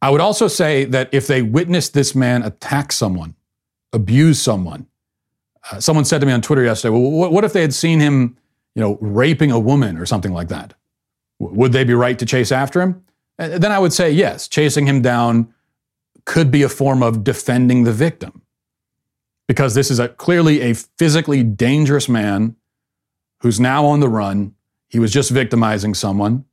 [0.00, 3.34] I would also say that if they witnessed this man attack someone,
[3.92, 4.86] abuse someone,
[5.70, 8.36] uh, someone said to me on Twitter yesterday, "Well, what, if they had seen him,
[8.74, 10.74] you know, raping a woman or something like that?"
[11.38, 13.04] Would they be right to chase after him?
[13.38, 14.48] Uh, then I would say yes.
[14.48, 15.52] Chasing him down
[16.24, 18.42] could be a form of defending the victim
[19.46, 22.56] because this is a, clearly a physically dangerous man
[23.40, 24.54] who's now on the run.
[24.88, 26.44] He was just victimizing someone.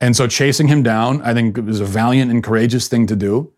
[0.00, 3.52] And so chasing him down, I think, is a valiant and courageous thing to do.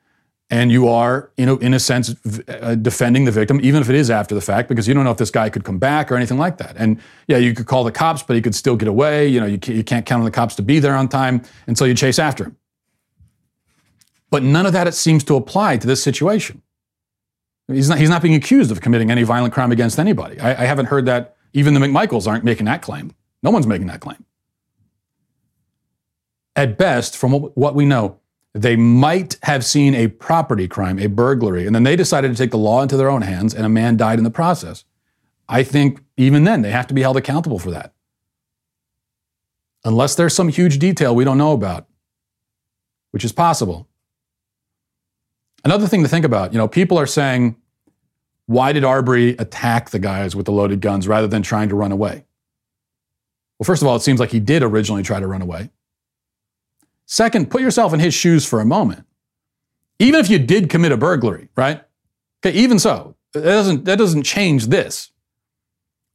[0.53, 2.15] And you are, you know, in a sense,
[2.47, 5.11] uh, defending the victim, even if it is after the fact, because you don't know
[5.11, 6.77] if this guy could come back or anything like that.
[6.77, 9.27] And yeah, you could call the cops, but he could still get away.
[9.27, 11.43] You know, you can't, you can't count on the cops to be there on time,
[11.67, 12.57] and so you chase after him.
[14.31, 16.61] But none of that it seems to apply to this situation.
[17.67, 20.39] He's not, he's not being accused of committing any violent crime against anybody.
[20.39, 21.35] I, I haven't heard that.
[21.55, 23.15] Even the McMichaels aren't making that claim.
[23.43, 24.23] No one's making that claim.
[26.55, 28.19] At best, from what we know,
[28.55, 32.51] they might have seen a property crime, a burglary, and then they decided to take
[32.51, 34.85] the law into their own hands, and a man died in the process.
[35.49, 37.95] I think even then they have to be held accountable for that.
[39.85, 41.87] Unless there's some huge detail we don't know about,
[43.11, 43.89] which is possible.
[45.65, 47.57] Another thing to think about, you know, people are saying,
[48.47, 51.93] why did Arbery attack the guys with the loaded guns rather than trying to run
[51.93, 52.25] away?
[53.59, 55.71] Well, first of all, it seems like he did originally try to run away.
[57.13, 59.05] Second, put yourself in his shoes for a moment.
[59.99, 61.85] Even if you did commit a burglary, right?
[62.41, 65.11] Okay, even so, that doesn't, that doesn't change this.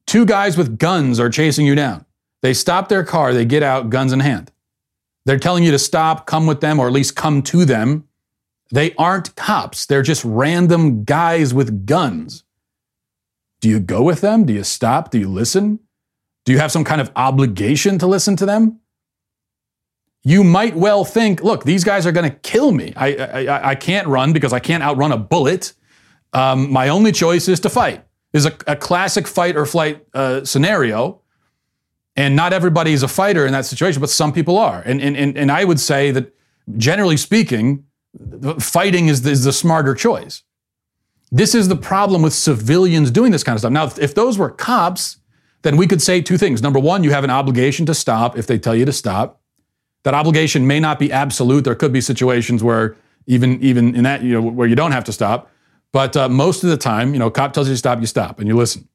[0.07, 2.03] Two guys with guns are chasing you down.
[2.41, 4.51] They stop their car, they get out, guns in hand.
[5.23, 8.07] They're telling you to stop, come with them, or at least come to them.
[8.71, 12.43] They aren't cops, they're just random guys with guns.
[13.62, 14.47] Do you go with them?
[14.47, 15.12] Do you stop?
[15.12, 15.79] Do you listen?
[16.43, 18.79] Do you have some kind of obligation to listen to them?
[20.28, 22.92] You might well think, look, these guys are going to kill me.
[22.98, 25.72] I, I, I, can't run because I can't outrun a bullet.
[26.34, 28.04] Um, my only choice is to fight.
[28.34, 31.22] Is a, a, classic fight or flight uh, scenario.
[32.18, 34.82] And not everybody is a fighter in that situation, but some people are.
[34.86, 36.36] And, and, and, and I would say that
[36.76, 37.86] generally speaking,
[38.60, 40.44] fighting is the, is the smarter choice.
[41.32, 43.72] This is the problem with civilians doing this kind of stuff.
[43.72, 45.20] Now, if those were cops,
[45.62, 46.62] then we could say two things.
[46.62, 49.42] Number one, you have an obligation to stop if they tell you to stop.
[50.03, 51.63] That obligation may not be absolute.
[51.63, 55.03] There could be situations where even even in that you know where you don't have
[55.05, 55.51] to stop,
[55.91, 58.39] but uh, most of the time, you know, cop tells you to stop, you stop
[58.39, 58.88] and you listen.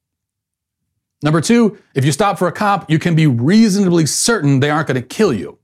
[1.22, 4.88] Number two, if you stop for a cop, you can be reasonably certain they aren't
[4.88, 5.58] going to kill you.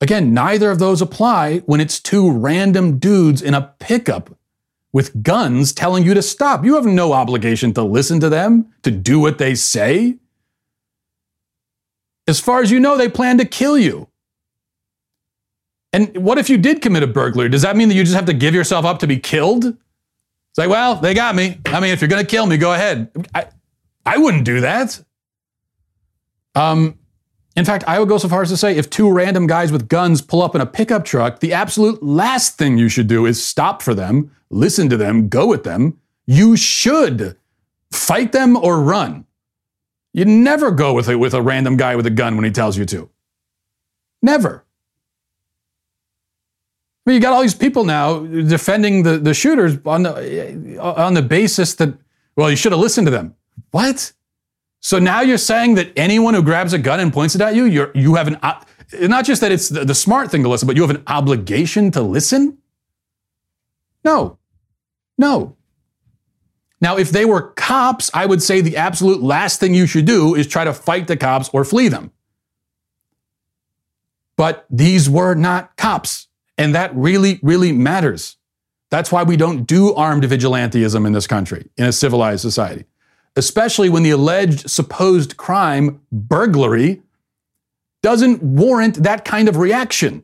[0.00, 4.36] Again, neither of those apply when it's two random dudes in a pickup
[4.92, 6.64] with guns telling you to stop.
[6.64, 10.18] You have no obligation to listen to them, to do what they say.
[12.26, 14.08] As far as you know, they plan to kill you.
[15.92, 17.48] And what if you did commit a burglary?
[17.48, 19.64] Does that mean that you just have to give yourself up to be killed?
[19.64, 21.60] It's like, well, they got me.
[21.66, 23.10] I mean, if you're going to kill me, go ahead.
[23.34, 23.46] I,
[24.04, 25.02] I wouldn't do that.
[26.54, 26.98] Um,
[27.56, 29.88] in fact, I would go so far as to say if two random guys with
[29.88, 33.44] guns pull up in a pickup truck, the absolute last thing you should do is
[33.44, 35.98] stop for them, listen to them, go with them.
[36.26, 37.36] You should
[37.92, 39.26] fight them or run.
[40.14, 42.78] You never go with a, with a random guy with a gun when he tells
[42.78, 43.10] you to.
[44.22, 44.64] Never.
[47.04, 51.12] I mean, you got all these people now defending the, the shooters on the, on
[51.12, 51.92] the basis that,
[52.36, 53.34] well, you should have listened to them.
[53.72, 54.12] What?
[54.80, 57.64] So now you're saying that anyone who grabs a gun and points it at you,
[57.64, 58.38] you're, you have an,
[59.10, 61.90] not just that it's the, the smart thing to listen, but you have an obligation
[61.90, 62.58] to listen?
[64.04, 64.38] No.
[65.18, 65.56] No.
[66.84, 70.34] Now, if they were cops, I would say the absolute last thing you should do
[70.34, 72.10] is try to fight the cops or flee them.
[74.36, 76.28] But these were not cops.
[76.58, 78.36] And that really, really matters.
[78.90, 82.84] That's why we don't do armed vigilanteism in this country, in a civilized society,
[83.34, 87.00] especially when the alleged supposed crime, burglary,
[88.02, 90.22] doesn't warrant that kind of reaction.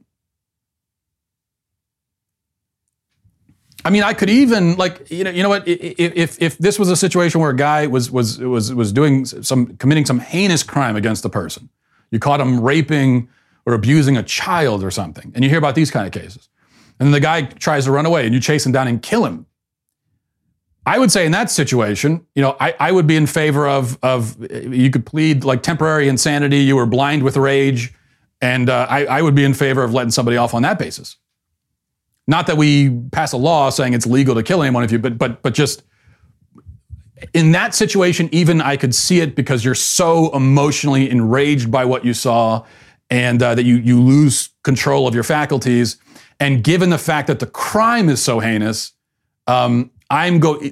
[3.84, 6.90] I mean, I could even like you know you know what if if this was
[6.90, 10.96] a situation where a guy was was was was doing some committing some heinous crime
[10.96, 11.68] against a person,
[12.10, 13.28] you caught him raping
[13.66, 16.48] or abusing a child or something, and you hear about these kind of cases,
[16.98, 19.24] and then the guy tries to run away and you chase him down and kill
[19.24, 19.46] him.
[20.86, 23.98] I would say in that situation, you know, I, I would be in favor of
[24.02, 27.94] of you could plead like temporary insanity, you were blind with rage,
[28.40, 31.16] and uh, I, I would be in favor of letting somebody off on that basis.
[32.30, 35.18] Not that we pass a law saying it's legal to kill anyone if you, but
[35.18, 35.82] but but just
[37.34, 42.04] in that situation, even I could see it because you're so emotionally enraged by what
[42.04, 42.64] you saw,
[43.10, 45.96] and uh, that you you lose control of your faculties.
[46.38, 48.92] And given the fact that the crime is so heinous,
[49.48, 50.70] um, I'm go the,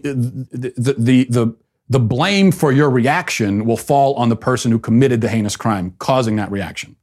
[0.52, 1.56] the the the
[1.88, 5.96] the blame for your reaction will fall on the person who committed the heinous crime,
[5.98, 6.94] causing that reaction.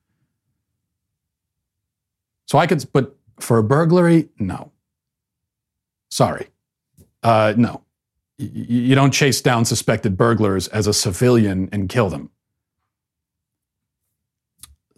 [2.46, 4.72] So I could, but for a burglary, no.
[6.10, 6.48] Sorry.
[7.24, 7.82] Uh, no.
[8.40, 12.30] Y- you don't chase down suspected burglars as a civilian and kill them.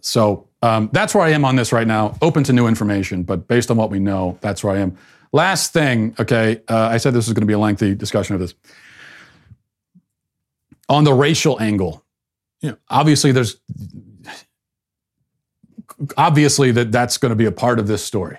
[0.00, 2.16] So um, that's where I am on this right now.
[2.22, 4.96] Open to new information, but based on what we know, that's where I am.
[5.32, 8.40] Last thing, okay, uh, I said this is going to be a lengthy discussion of
[8.40, 8.54] this.
[10.88, 12.04] On the racial angle,
[12.62, 13.56] you know, obviously there's
[16.16, 18.38] obviously that that's going to be a part of this story.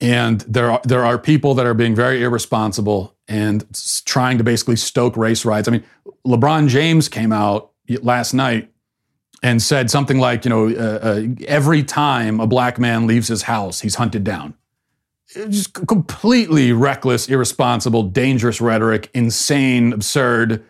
[0.00, 3.64] And there are there are people that are being very irresponsible and
[4.06, 5.68] trying to basically stoke race riots.
[5.68, 5.84] I mean,
[6.26, 8.70] LeBron James came out last night
[9.42, 13.42] and said something like, you know, uh, uh, every time a black man leaves his
[13.42, 14.54] house, he's hunted down.
[15.48, 20.64] Just completely reckless, irresponsible, dangerous rhetoric, insane, absurd,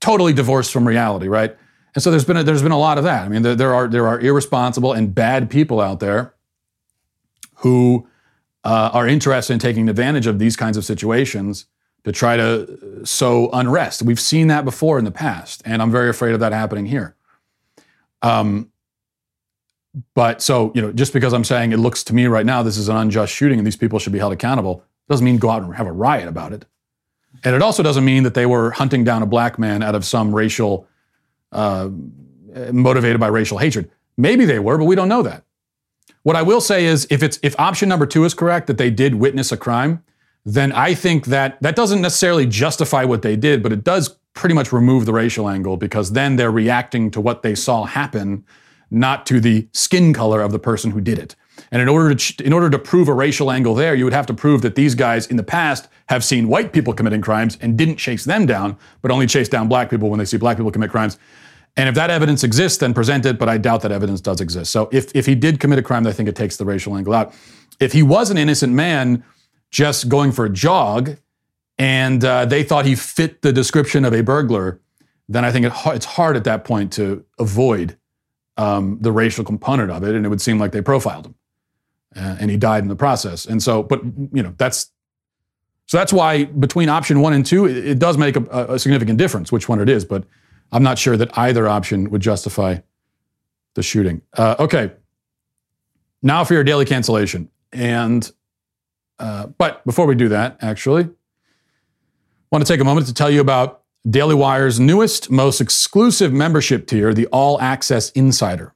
[0.00, 1.56] totally divorced from reality, right?
[1.94, 3.24] And so there's been a, there's been a lot of that.
[3.24, 6.34] I mean, there, there are there are irresponsible and bad people out there
[7.56, 8.08] who
[8.64, 11.66] uh, are interested in taking advantage of these kinds of situations
[12.04, 14.02] to try to sow unrest.
[14.02, 17.16] We've seen that before in the past, and I'm very afraid of that happening here.
[18.22, 18.70] Um,
[20.14, 22.76] but so, you know, just because I'm saying it looks to me right now this
[22.76, 25.62] is an unjust shooting and these people should be held accountable, doesn't mean go out
[25.62, 26.64] and have a riot about it.
[27.44, 30.04] And it also doesn't mean that they were hunting down a black man out of
[30.04, 30.88] some racial,
[31.54, 31.88] uh,
[32.72, 33.90] motivated by racial hatred.
[34.16, 35.44] Maybe they were, but we don't know that.
[36.22, 38.90] What I will say is, if it's if option number two is correct, that they
[38.90, 40.02] did witness a crime,
[40.44, 44.54] then I think that that doesn't necessarily justify what they did, but it does pretty
[44.54, 48.44] much remove the racial angle because then they're reacting to what they saw happen,
[48.90, 51.36] not to the skin color of the person who did it.
[51.70, 54.26] And in order to in order to prove a racial angle there, you would have
[54.26, 57.78] to prove that these guys in the past have seen white people committing crimes and
[57.78, 60.72] didn't chase them down, but only chase down black people when they see black people
[60.72, 61.18] commit crimes.
[61.76, 64.70] And if that evidence exists, then present it, but I doubt that evidence does exist.
[64.70, 67.14] So if, if he did commit a crime, I think it takes the racial angle
[67.14, 67.34] out.
[67.80, 69.24] If he was an innocent man
[69.70, 71.16] just going for a jog
[71.76, 74.80] and uh, they thought he fit the description of a burglar,
[75.28, 77.96] then I think it, it's hard at that point to avoid
[78.56, 80.14] um, the racial component of it.
[80.14, 81.34] And it would seem like they profiled him.
[82.14, 83.44] Uh, and he died in the process.
[83.44, 84.00] And so, but,
[84.32, 84.92] you know, that's
[85.86, 89.18] so that's why between option one and two, it, it does make a, a significant
[89.18, 90.04] difference which one it is.
[90.04, 90.24] But
[90.72, 92.78] I'm not sure that either option would justify
[93.74, 94.22] the shooting.
[94.36, 94.92] Uh, okay.
[96.22, 97.50] Now for your daily cancellation.
[97.72, 98.30] And,
[99.18, 101.08] uh, but before we do that, actually,
[102.50, 106.86] want to take a moment to tell you about Daily Wire's newest, most exclusive membership
[106.86, 108.73] tier, the All Access Insider.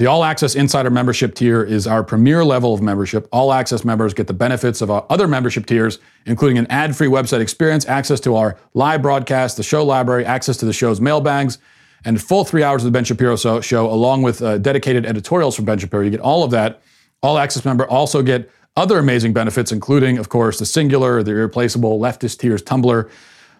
[0.00, 3.28] The All Access Insider membership tier is our premier level of membership.
[3.32, 7.06] All Access members get the benefits of our other membership tears, including an ad free
[7.06, 11.58] website experience, access to our live broadcast, the show library, access to the show's mailbags,
[12.02, 15.66] and full three hours of the Ben Shapiro show, along with uh, dedicated editorials from
[15.66, 16.02] Ben Shapiro.
[16.02, 16.80] You get all of that.
[17.22, 22.00] All Access member also get other amazing benefits, including, of course, the singular, the irreplaceable
[22.00, 23.10] leftist tiers tumbler.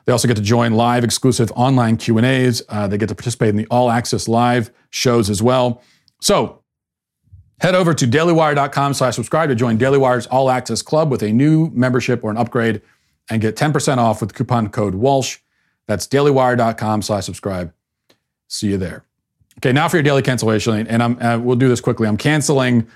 [0.07, 2.63] They also get to join live exclusive online Q&As.
[2.71, 5.83] Uh, they get to participate in the All Access live shows as well.
[6.21, 6.63] So
[7.61, 11.33] head over to dailywire.com slash subscribe to join Daily Wire's All Access Club with a
[11.33, 12.83] new membership or an upgrade
[13.29, 15.39] and get 10% off with coupon code Walsh.
[15.87, 17.73] That's dailywire.com slash subscribe.
[18.49, 19.05] See you there.
[19.59, 22.09] Okay, now for your daily cancellation, and I'm, uh, we'll do this quickly.
[22.09, 22.87] I'm canceling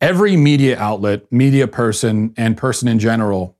[0.00, 3.56] every media outlet, media person, and person in general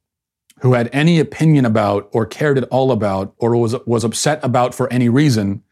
[0.61, 4.75] who had any opinion about or cared at all about or was, was upset about
[4.75, 5.63] for any reason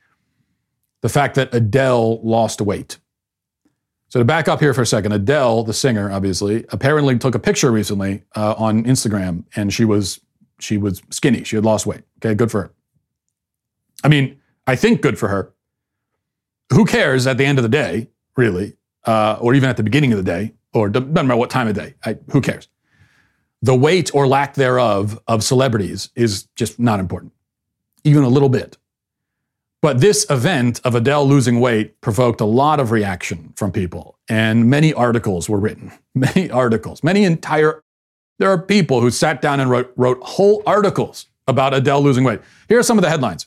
[1.00, 2.98] the fact that Adele lost weight.
[4.14, 7.38] So to back up here for a second, Adele, the singer, obviously, apparently took a
[7.40, 10.20] picture recently uh, on Instagram, and she was
[10.60, 11.42] she was skinny.
[11.42, 12.02] She had lost weight.
[12.18, 12.72] Okay, good for her.
[14.04, 15.52] I mean, I think good for her.
[16.72, 20.12] Who cares at the end of the day, really, uh, or even at the beginning
[20.12, 21.94] of the day, or doesn't matter what time of day.
[22.04, 22.68] I, who cares?
[23.62, 27.32] The weight or lack thereof of celebrities is just not important,
[28.04, 28.76] even a little bit.
[29.84, 34.70] But this event of Adele losing weight provoked a lot of reaction from people, and
[34.70, 35.92] many articles were written.
[36.14, 37.82] Many articles, many entire.
[38.38, 42.40] There are people who sat down and wrote, wrote whole articles about Adele losing weight.
[42.66, 43.46] Here are some of the headlines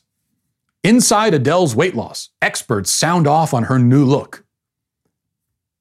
[0.83, 4.45] Inside Adele's weight loss, experts sound off on her new look.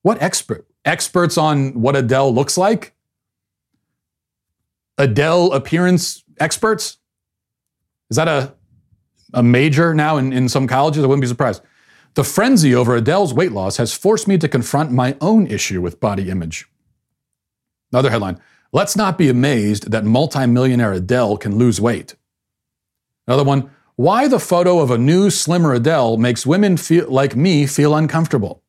[0.01, 0.67] What expert?
[0.87, 2.95] Experts on what Adele looks like?
[4.97, 6.97] Adele appearance experts?
[8.09, 8.56] Is that a
[9.35, 11.05] a major now in, in some colleges.
[11.05, 11.63] I wouldn't be surprised.
[12.15, 16.01] The frenzy over Adele's weight loss has forced me to confront my own issue with
[16.01, 16.67] body image.
[17.93, 18.41] Another headline
[18.73, 22.15] Let's not be amazed that multimillionaire Adele can lose weight.
[23.27, 27.67] Another one Why the photo of a new, slimmer Adele makes women feel, like me
[27.67, 28.63] feel uncomfortable.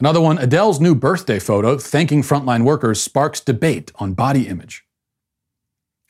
[0.00, 4.84] Another one Adele's new birthday photo thanking frontline workers sparks debate on body image.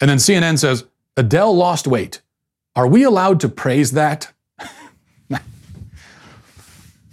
[0.01, 0.85] And then CNN says
[1.17, 2.21] Adele lost weight
[2.79, 4.33] are we allowed to praise that?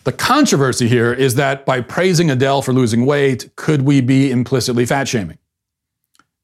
[0.03, 4.85] The controversy here is that by praising Adele for losing weight, could we be implicitly
[4.85, 5.39] fat shaming?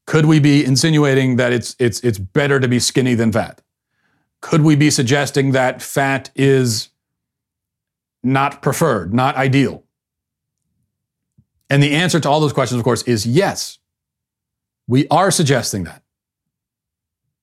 [0.04, 3.62] Could we be insinuating that it's, it's, it's better to be skinny than fat?
[4.40, 6.88] Could we be suggesting that fat is
[8.24, 9.84] not preferred, not ideal?
[11.70, 13.78] And the answer to all those questions, of course, is yes.
[14.88, 16.01] We are suggesting that.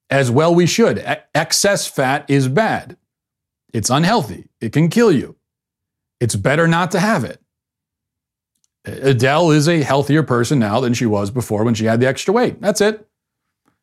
[0.10, 0.98] As well, we should.
[1.36, 2.98] excess fat is bad.
[3.74, 4.50] It's unhealthy.
[4.60, 5.36] It can kill you.
[6.20, 7.40] It's better not to have it.
[8.86, 12.34] Adele is a healthier person now than she was before when she had the extra
[12.34, 12.60] weight.
[12.60, 13.08] That's it.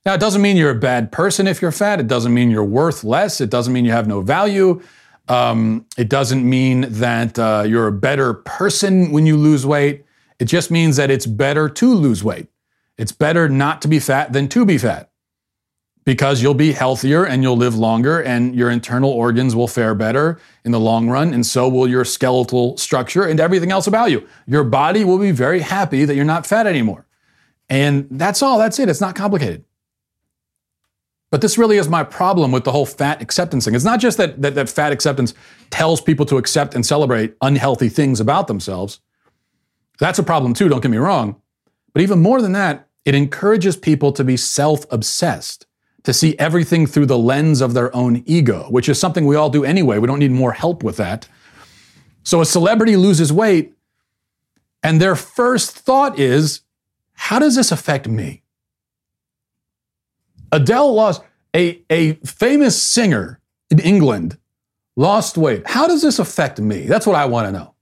[0.04, 2.00] Now, it doesn't mean you're a bad person if you're fat.
[2.00, 3.40] It doesn't mean you're worth less.
[3.40, 4.80] It doesn't mean you have no value.
[5.28, 10.04] Um, it doesn't mean that uh, you're a better person when you lose weight.
[10.38, 12.48] It just means that it's better to lose weight.
[12.98, 15.10] It's better not to be fat than to be fat
[16.06, 20.38] because you'll be healthier and you'll live longer and your internal organs will fare better
[20.64, 24.26] in the long run and so will your skeletal structure and everything else about you.
[24.46, 27.06] Your body will be very happy that you're not fat anymore.
[27.68, 28.88] And that's all, that's it.
[28.88, 29.64] It's not complicated.
[31.32, 33.74] But this really is my problem with the whole fat acceptance thing.
[33.74, 35.34] It's not just that, that, that fat acceptance
[35.70, 39.00] tells people to accept and celebrate unhealthy things about themselves.
[39.98, 41.42] That's a problem too, don't get me wrong.
[41.92, 45.65] But even more than that, it encourages people to be self obsessed
[46.06, 49.50] to see everything through the lens of their own ego, which is something we all
[49.50, 49.98] do anyway.
[49.98, 51.28] We don't need more help with that.
[52.22, 53.74] So a celebrity loses weight,
[54.84, 56.60] and their first thought is,
[57.14, 58.44] how does this affect me?
[60.52, 61.22] Adele lost,
[61.56, 64.38] a, a famous singer in England
[64.94, 65.66] lost weight.
[65.66, 66.82] How does this affect me?
[66.86, 67.74] That's what I want to know.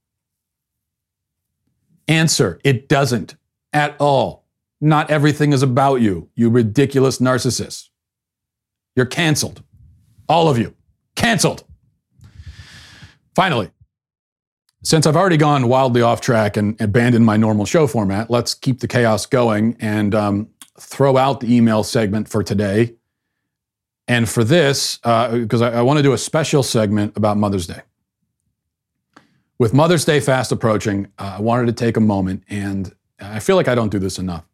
[2.09, 3.37] Answer it doesn't
[3.75, 4.47] at all.
[4.81, 7.91] Not everything is about you, you ridiculous narcissist.
[8.97, 9.62] You're canceled.
[10.28, 10.74] All of you.
[11.16, 11.64] Canceled.
[13.34, 13.70] Finally,
[14.82, 18.80] since I've already gone wildly off track and abandoned my normal show format, let's keep
[18.80, 22.95] the chaos going and um, throw out the email segment for today.
[24.07, 27.66] And for this, because uh, I, I want to do a special segment about Mother's
[27.66, 27.80] Day.
[29.59, 33.57] With Mother's Day fast approaching, uh, I wanted to take a moment, and I feel
[33.57, 34.45] like I don't do this enough,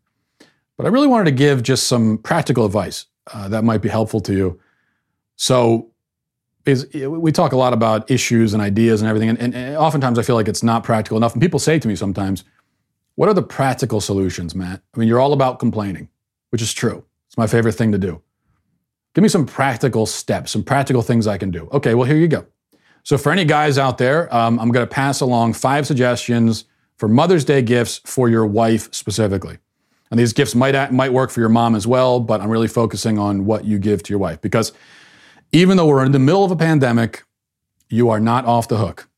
[0.76, 4.21] but I really wanted to give just some practical advice uh, that might be helpful
[4.23, 4.61] to you.
[5.37, 5.91] So,
[6.66, 10.18] is, we talk a lot about issues and ideas and everything, and, and, and oftentimes
[10.18, 11.33] I feel like it's not practical enough.
[11.33, 12.45] And people say to me sometimes,
[13.14, 14.83] What are the practical solutions, Matt?
[14.95, 16.09] I mean, you're all about complaining,
[16.51, 17.05] which is true.
[17.29, 18.21] It's my favorite thing to do.
[19.14, 21.68] Give me some practical steps, some practical things I can do.
[21.73, 22.47] Okay, well, here you go.
[23.03, 26.64] So, for any guys out there, um, I'm going to pass along five suggestions
[26.97, 29.59] for Mother's Day gifts for your wife specifically.
[30.11, 33.19] And these gifts might, might work for your mom as well, but I'm really focusing
[33.19, 34.73] on what you give to your wife because
[35.53, 37.25] even though we're in the middle of a pandemic,
[37.89, 39.09] you are not off the hook.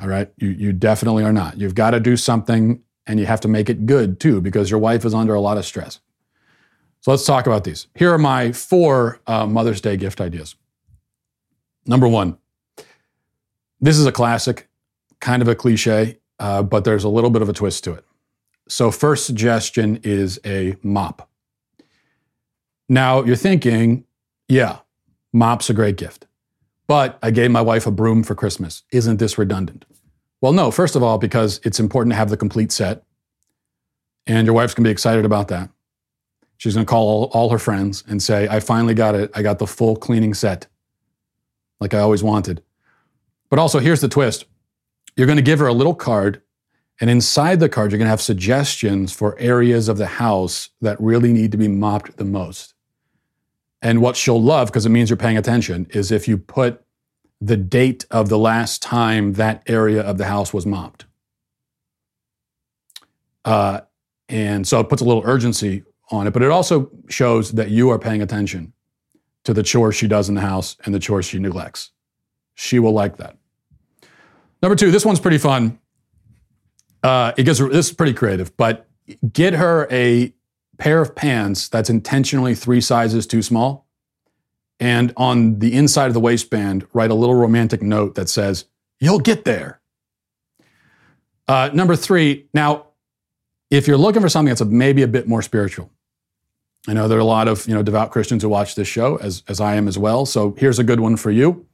[0.00, 0.30] All right.
[0.36, 1.58] You, you definitely are not.
[1.58, 4.80] You've got to do something and you have to make it good too because your
[4.80, 6.00] wife is under a lot of stress.
[7.00, 7.86] So let's talk about these.
[7.94, 10.56] Here are my four uh, Mother's Day gift ideas.
[11.86, 12.36] Number one,
[13.80, 14.68] this is a classic,
[15.20, 18.04] kind of a cliche, uh, but there's a little bit of a twist to it.
[18.68, 21.28] So, first suggestion is a mop.
[22.88, 24.04] Now, you're thinking,
[24.48, 24.78] yeah,
[25.32, 26.26] mop's a great gift.
[26.86, 28.82] But I gave my wife a broom for Christmas.
[28.92, 29.84] Isn't this redundant?
[30.40, 33.04] Well, no, first of all, because it's important to have the complete set.
[34.26, 35.70] And your wife's gonna be excited about that.
[36.58, 39.30] She's gonna call all, all her friends and say, I finally got it.
[39.34, 40.66] I got the full cleaning set,
[41.80, 42.62] like I always wanted.
[43.50, 44.44] But also, here's the twist
[45.16, 46.42] you're gonna give her a little card
[47.00, 51.00] and inside the card, you're going to have suggestions for areas of the house that
[51.00, 52.74] really need to be mopped the most.
[53.82, 56.82] And what she'll love, because it means you're paying attention, is if you put
[57.40, 61.04] the date of the last time that area of the house was mopped.
[63.44, 63.80] Uh,
[64.28, 67.90] and so it puts a little urgency on it, but it also shows that you
[67.90, 68.72] are paying attention
[69.44, 71.90] to the chores she does in the house and the chores she neglects.
[72.54, 73.36] She will like that.
[74.62, 75.78] Number two, this one's pretty fun.
[77.02, 78.88] Uh, it gets this is pretty creative, but
[79.32, 80.32] get her a
[80.78, 83.86] pair of pants that's intentionally three sizes too small,
[84.80, 88.64] and on the inside of the waistband, write a little romantic note that says,
[88.98, 89.80] "You'll get there."
[91.48, 92.46] Uh, number three.
[92.52, 92.86] Now,
[93.70, 95.90] if you're looking for something that's a, maybe a bit more spiritual,
[96.88, 99.16] I know there are a lot of you know devout Christians who watch this show,
[99.16, 100.26] as as I am as well.
[100.26, 101.66] So here's a good one for you.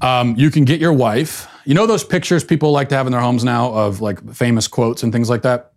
[0.00, 3.12] Um, you can get your wife you know those pictures people like to have in
[3.12, 5.72] their homes now of like famous quotes and things like that?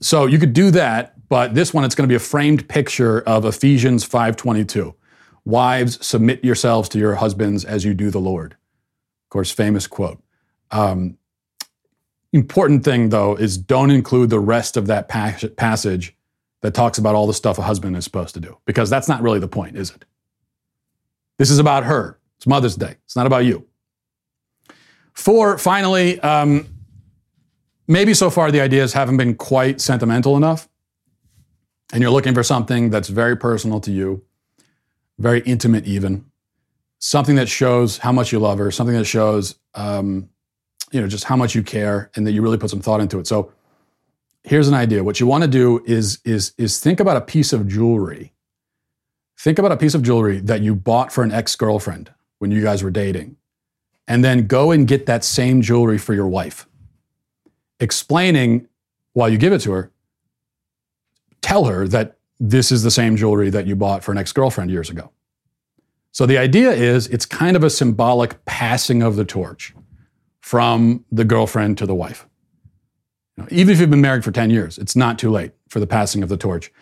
[0.00, 3.20] So you could do that, but this one it's going to be a framed picture
[3.20, 4.94] of Ephesians 5:22.
[5.44, 8.52] Wives, submit yourselves to your husbands as you do the Lord.
[8.52, 10.20] Of course, famous quote.
[10.70, 11.18] Um,
[12.32, 16.16] important thing though is don't include the rest of that pas- passage
[16.62, 19.22] that talks about all the stuff a husband is supposed to do because that's not
[19.22, 20.04] really the point, is it?
[21.38, 22.18] This is about her.
[22.38, 22.96] It's Mother's Day.
[23.04, 23.66] It's not about you.
[25.16, 26.68] Four, finally, um,
[27.88, 30.68] maybe so far the ideas haven't been quite sentimental enough,
[31.92, 34.22] and you're looking for something that's very personal to you,
[35.18, 36.26] very intimate, even
[36.98, 40.28] something that shows how much you love her, something that shows, um,
[40.92, 43.18] you know, just how much you care, and that you really put some thought into
[43.18, 43.26] it.
[43.26, 43.52] So,
[44.44, 45.02] here's an idea.
[45.02, 48.34] What you want to do is is is think about a piece of jewelry.
[49.38, 52.82] Think about a piece of jewelry that you bought for an ex-girlfriend when you guys
[52.82, 53.36] were dating.
[54.08, 56.66] And then go and get that same jewelry for your wife.
[57.80, 58.68] Explaining
[59.12, 59.90] while you give it to her,
[61.40, 64.90] tell her that this is the same jewelry that you bought for an ex-girlfriend years
[64.90, 65.10] ago.
[66.12, 69.74] So the idea is it's kind of a symbolic passing of the torch
[70.40, 72.26] from the girlfriend to the wife.
[73.36, 75.86] Know, even if you've been married for 10 years, it's not too late for the
[75.86, 76.72] passing of the torch.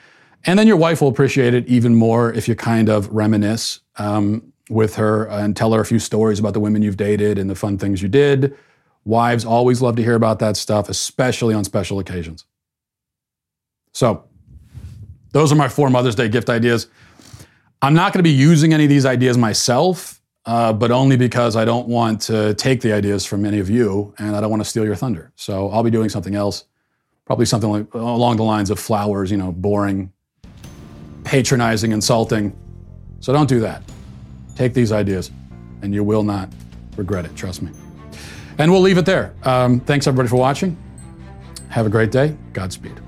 [0.47, 4.53] And then your wife will appreciate it even more if you kind of reminisce um,
[4.71, 7.55] with her and tell her a few stories about the women you've dated and the
[7.55, 8.57] fun things you did.
[9.05, 12.47] Wives always love to hear about that stuff, especially on special occasions.
[13.93, 14.25] So,
[15.33, 16.89] those are my four Mother's Day gift ideas.
[17.83, 21.55] I'm not going to be using any of these ideas myself, uh, but only because
[21.55, 24.63] I don't want to take the ideas from any of you and I don't want
[24.63, 25.33] to steal your thunder.
[25.37, 26.65] So, I'll be doing something else,
[27.27, 30.13] probably something like, along the lines of flowers, you know, boring,
[31.25, 32.57] patronizing, insulting.
[33.21, 33.83] So, don't do that.
[34.55, 35.31] Take these ideas,
[35.83, 36.49] and you will not
[36.97, 37.73] regret it, trust me.
[38.59, 39.35] And we'll leave it there.
[39.43, 40.77] Um, thanks, everybody, for watching.
[41.71, 42.37] Have a great day.
[42.53, 43.01] Godspeed.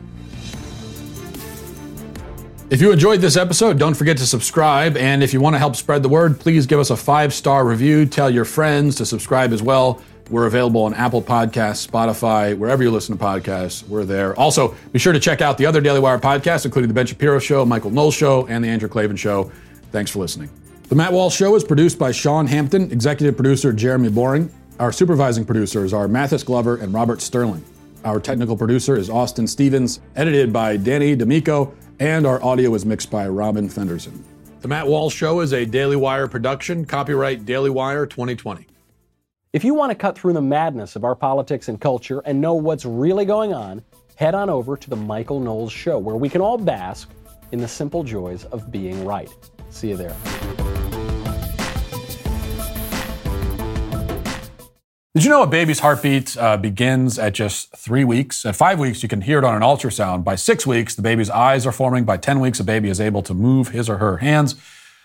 [2.69, 4.97] If you enjoyed this episode, don't forget to subscribe.
[4.97, 7.65] And if you want to help spread the word, please give us a five star
[7.65, 8.07] review.
[8.07, 10.03] Tell your friends to subscribe as well.
[10.31, 14.37] We're available on Apple Podcasts, Spotify, wherever you listen to podcasts, we're there.
[14.37, 17.39] Also, be sure to check out the other Daily Wire podcasts, including The Ben Shapiro
[17.39, 19.53] Show, Michael Knowles Show, and The Andrew Klavan Show.
[19.93, 20.51] Thanks for listening.
[20.89, 24.49] The Matt Walsh Show is produced by Sean Hampton, executive producer Jeremy Boring.
[24.79, 27.65] Our supervising producers are Mathis Glover and Robert Sterling.
[28.05, 33.11] Our technical producer is Austin Stevens, edited by Danny D'Amico, and our audio is mixed
[33.11, 34.25] by Robin Fenderson.
[34.61, 38.69] The Matt Walsh Show is a Daily Wire production, copyright Daily Wire 2020.
[39.53, 42.55] If you want to cut through the madness of our politics and culture and know
[42.55, 43.83] what's really going on,
[44.15, 47.11] head on over to The Michael Knowles Show, where we can all bask
[47.51, 49.31] in the simple joys of being right.
[49.71, 50.17] See you there.
[55.17, 58.45] Did you know a baby's heartbeat uh, begins at just three weeks?
[58.45, 60.25] At five weeks, you can hear it on an ultrasound.
[60.25, 62.05] By six weeks, the baby's eyes are forming.
[62.05, 64.57] By 10 weeks, a baby is able to move his or her hands.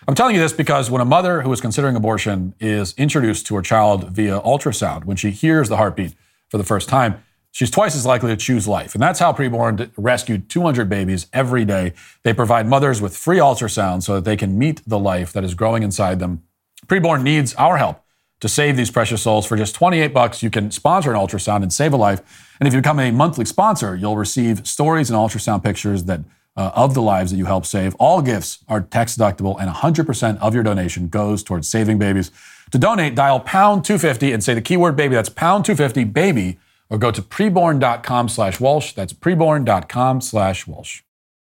[0.10, 3.56] I'm telling you this because when a mother who is considering abortion is introduced to
[3.56, 6.14] her child via ultrasound, when she hears the heartbeat
[6.50, 8.94] for the first time, she's twice as likely to choose life.
[8.94, 11.94] And that's how Preborn rescued 200 babies every day.
[12.24, 15.54] They provide mothers with free ultrasound so that they can meet the life that is
[15.54, 16.44] growing inside them.
[16.86, 18.04] Preborn needs our help
[18.42, 21.72] to save these precious souls for just 28 bucks you can sponsor an ultrasound and
[21.72, 22.52] save a life.
[22.60, 26.22] And if you become a monthly sponsor you'll receive stories and ultrasound pictures that
[26.58, 27.96] uh, of the lives that you help save.
[27.96, 32.32] All gifts are tax deductible and 100% of your donation goes towards saving babies.
[32.72, 35.16] To donate dial pound 250 and say the keyword baby.
[35.16, 38.94] That's pound 250 baby or go to preborn.com slash walsh.
[38.94, 41.02] That's preborn.com slash walsh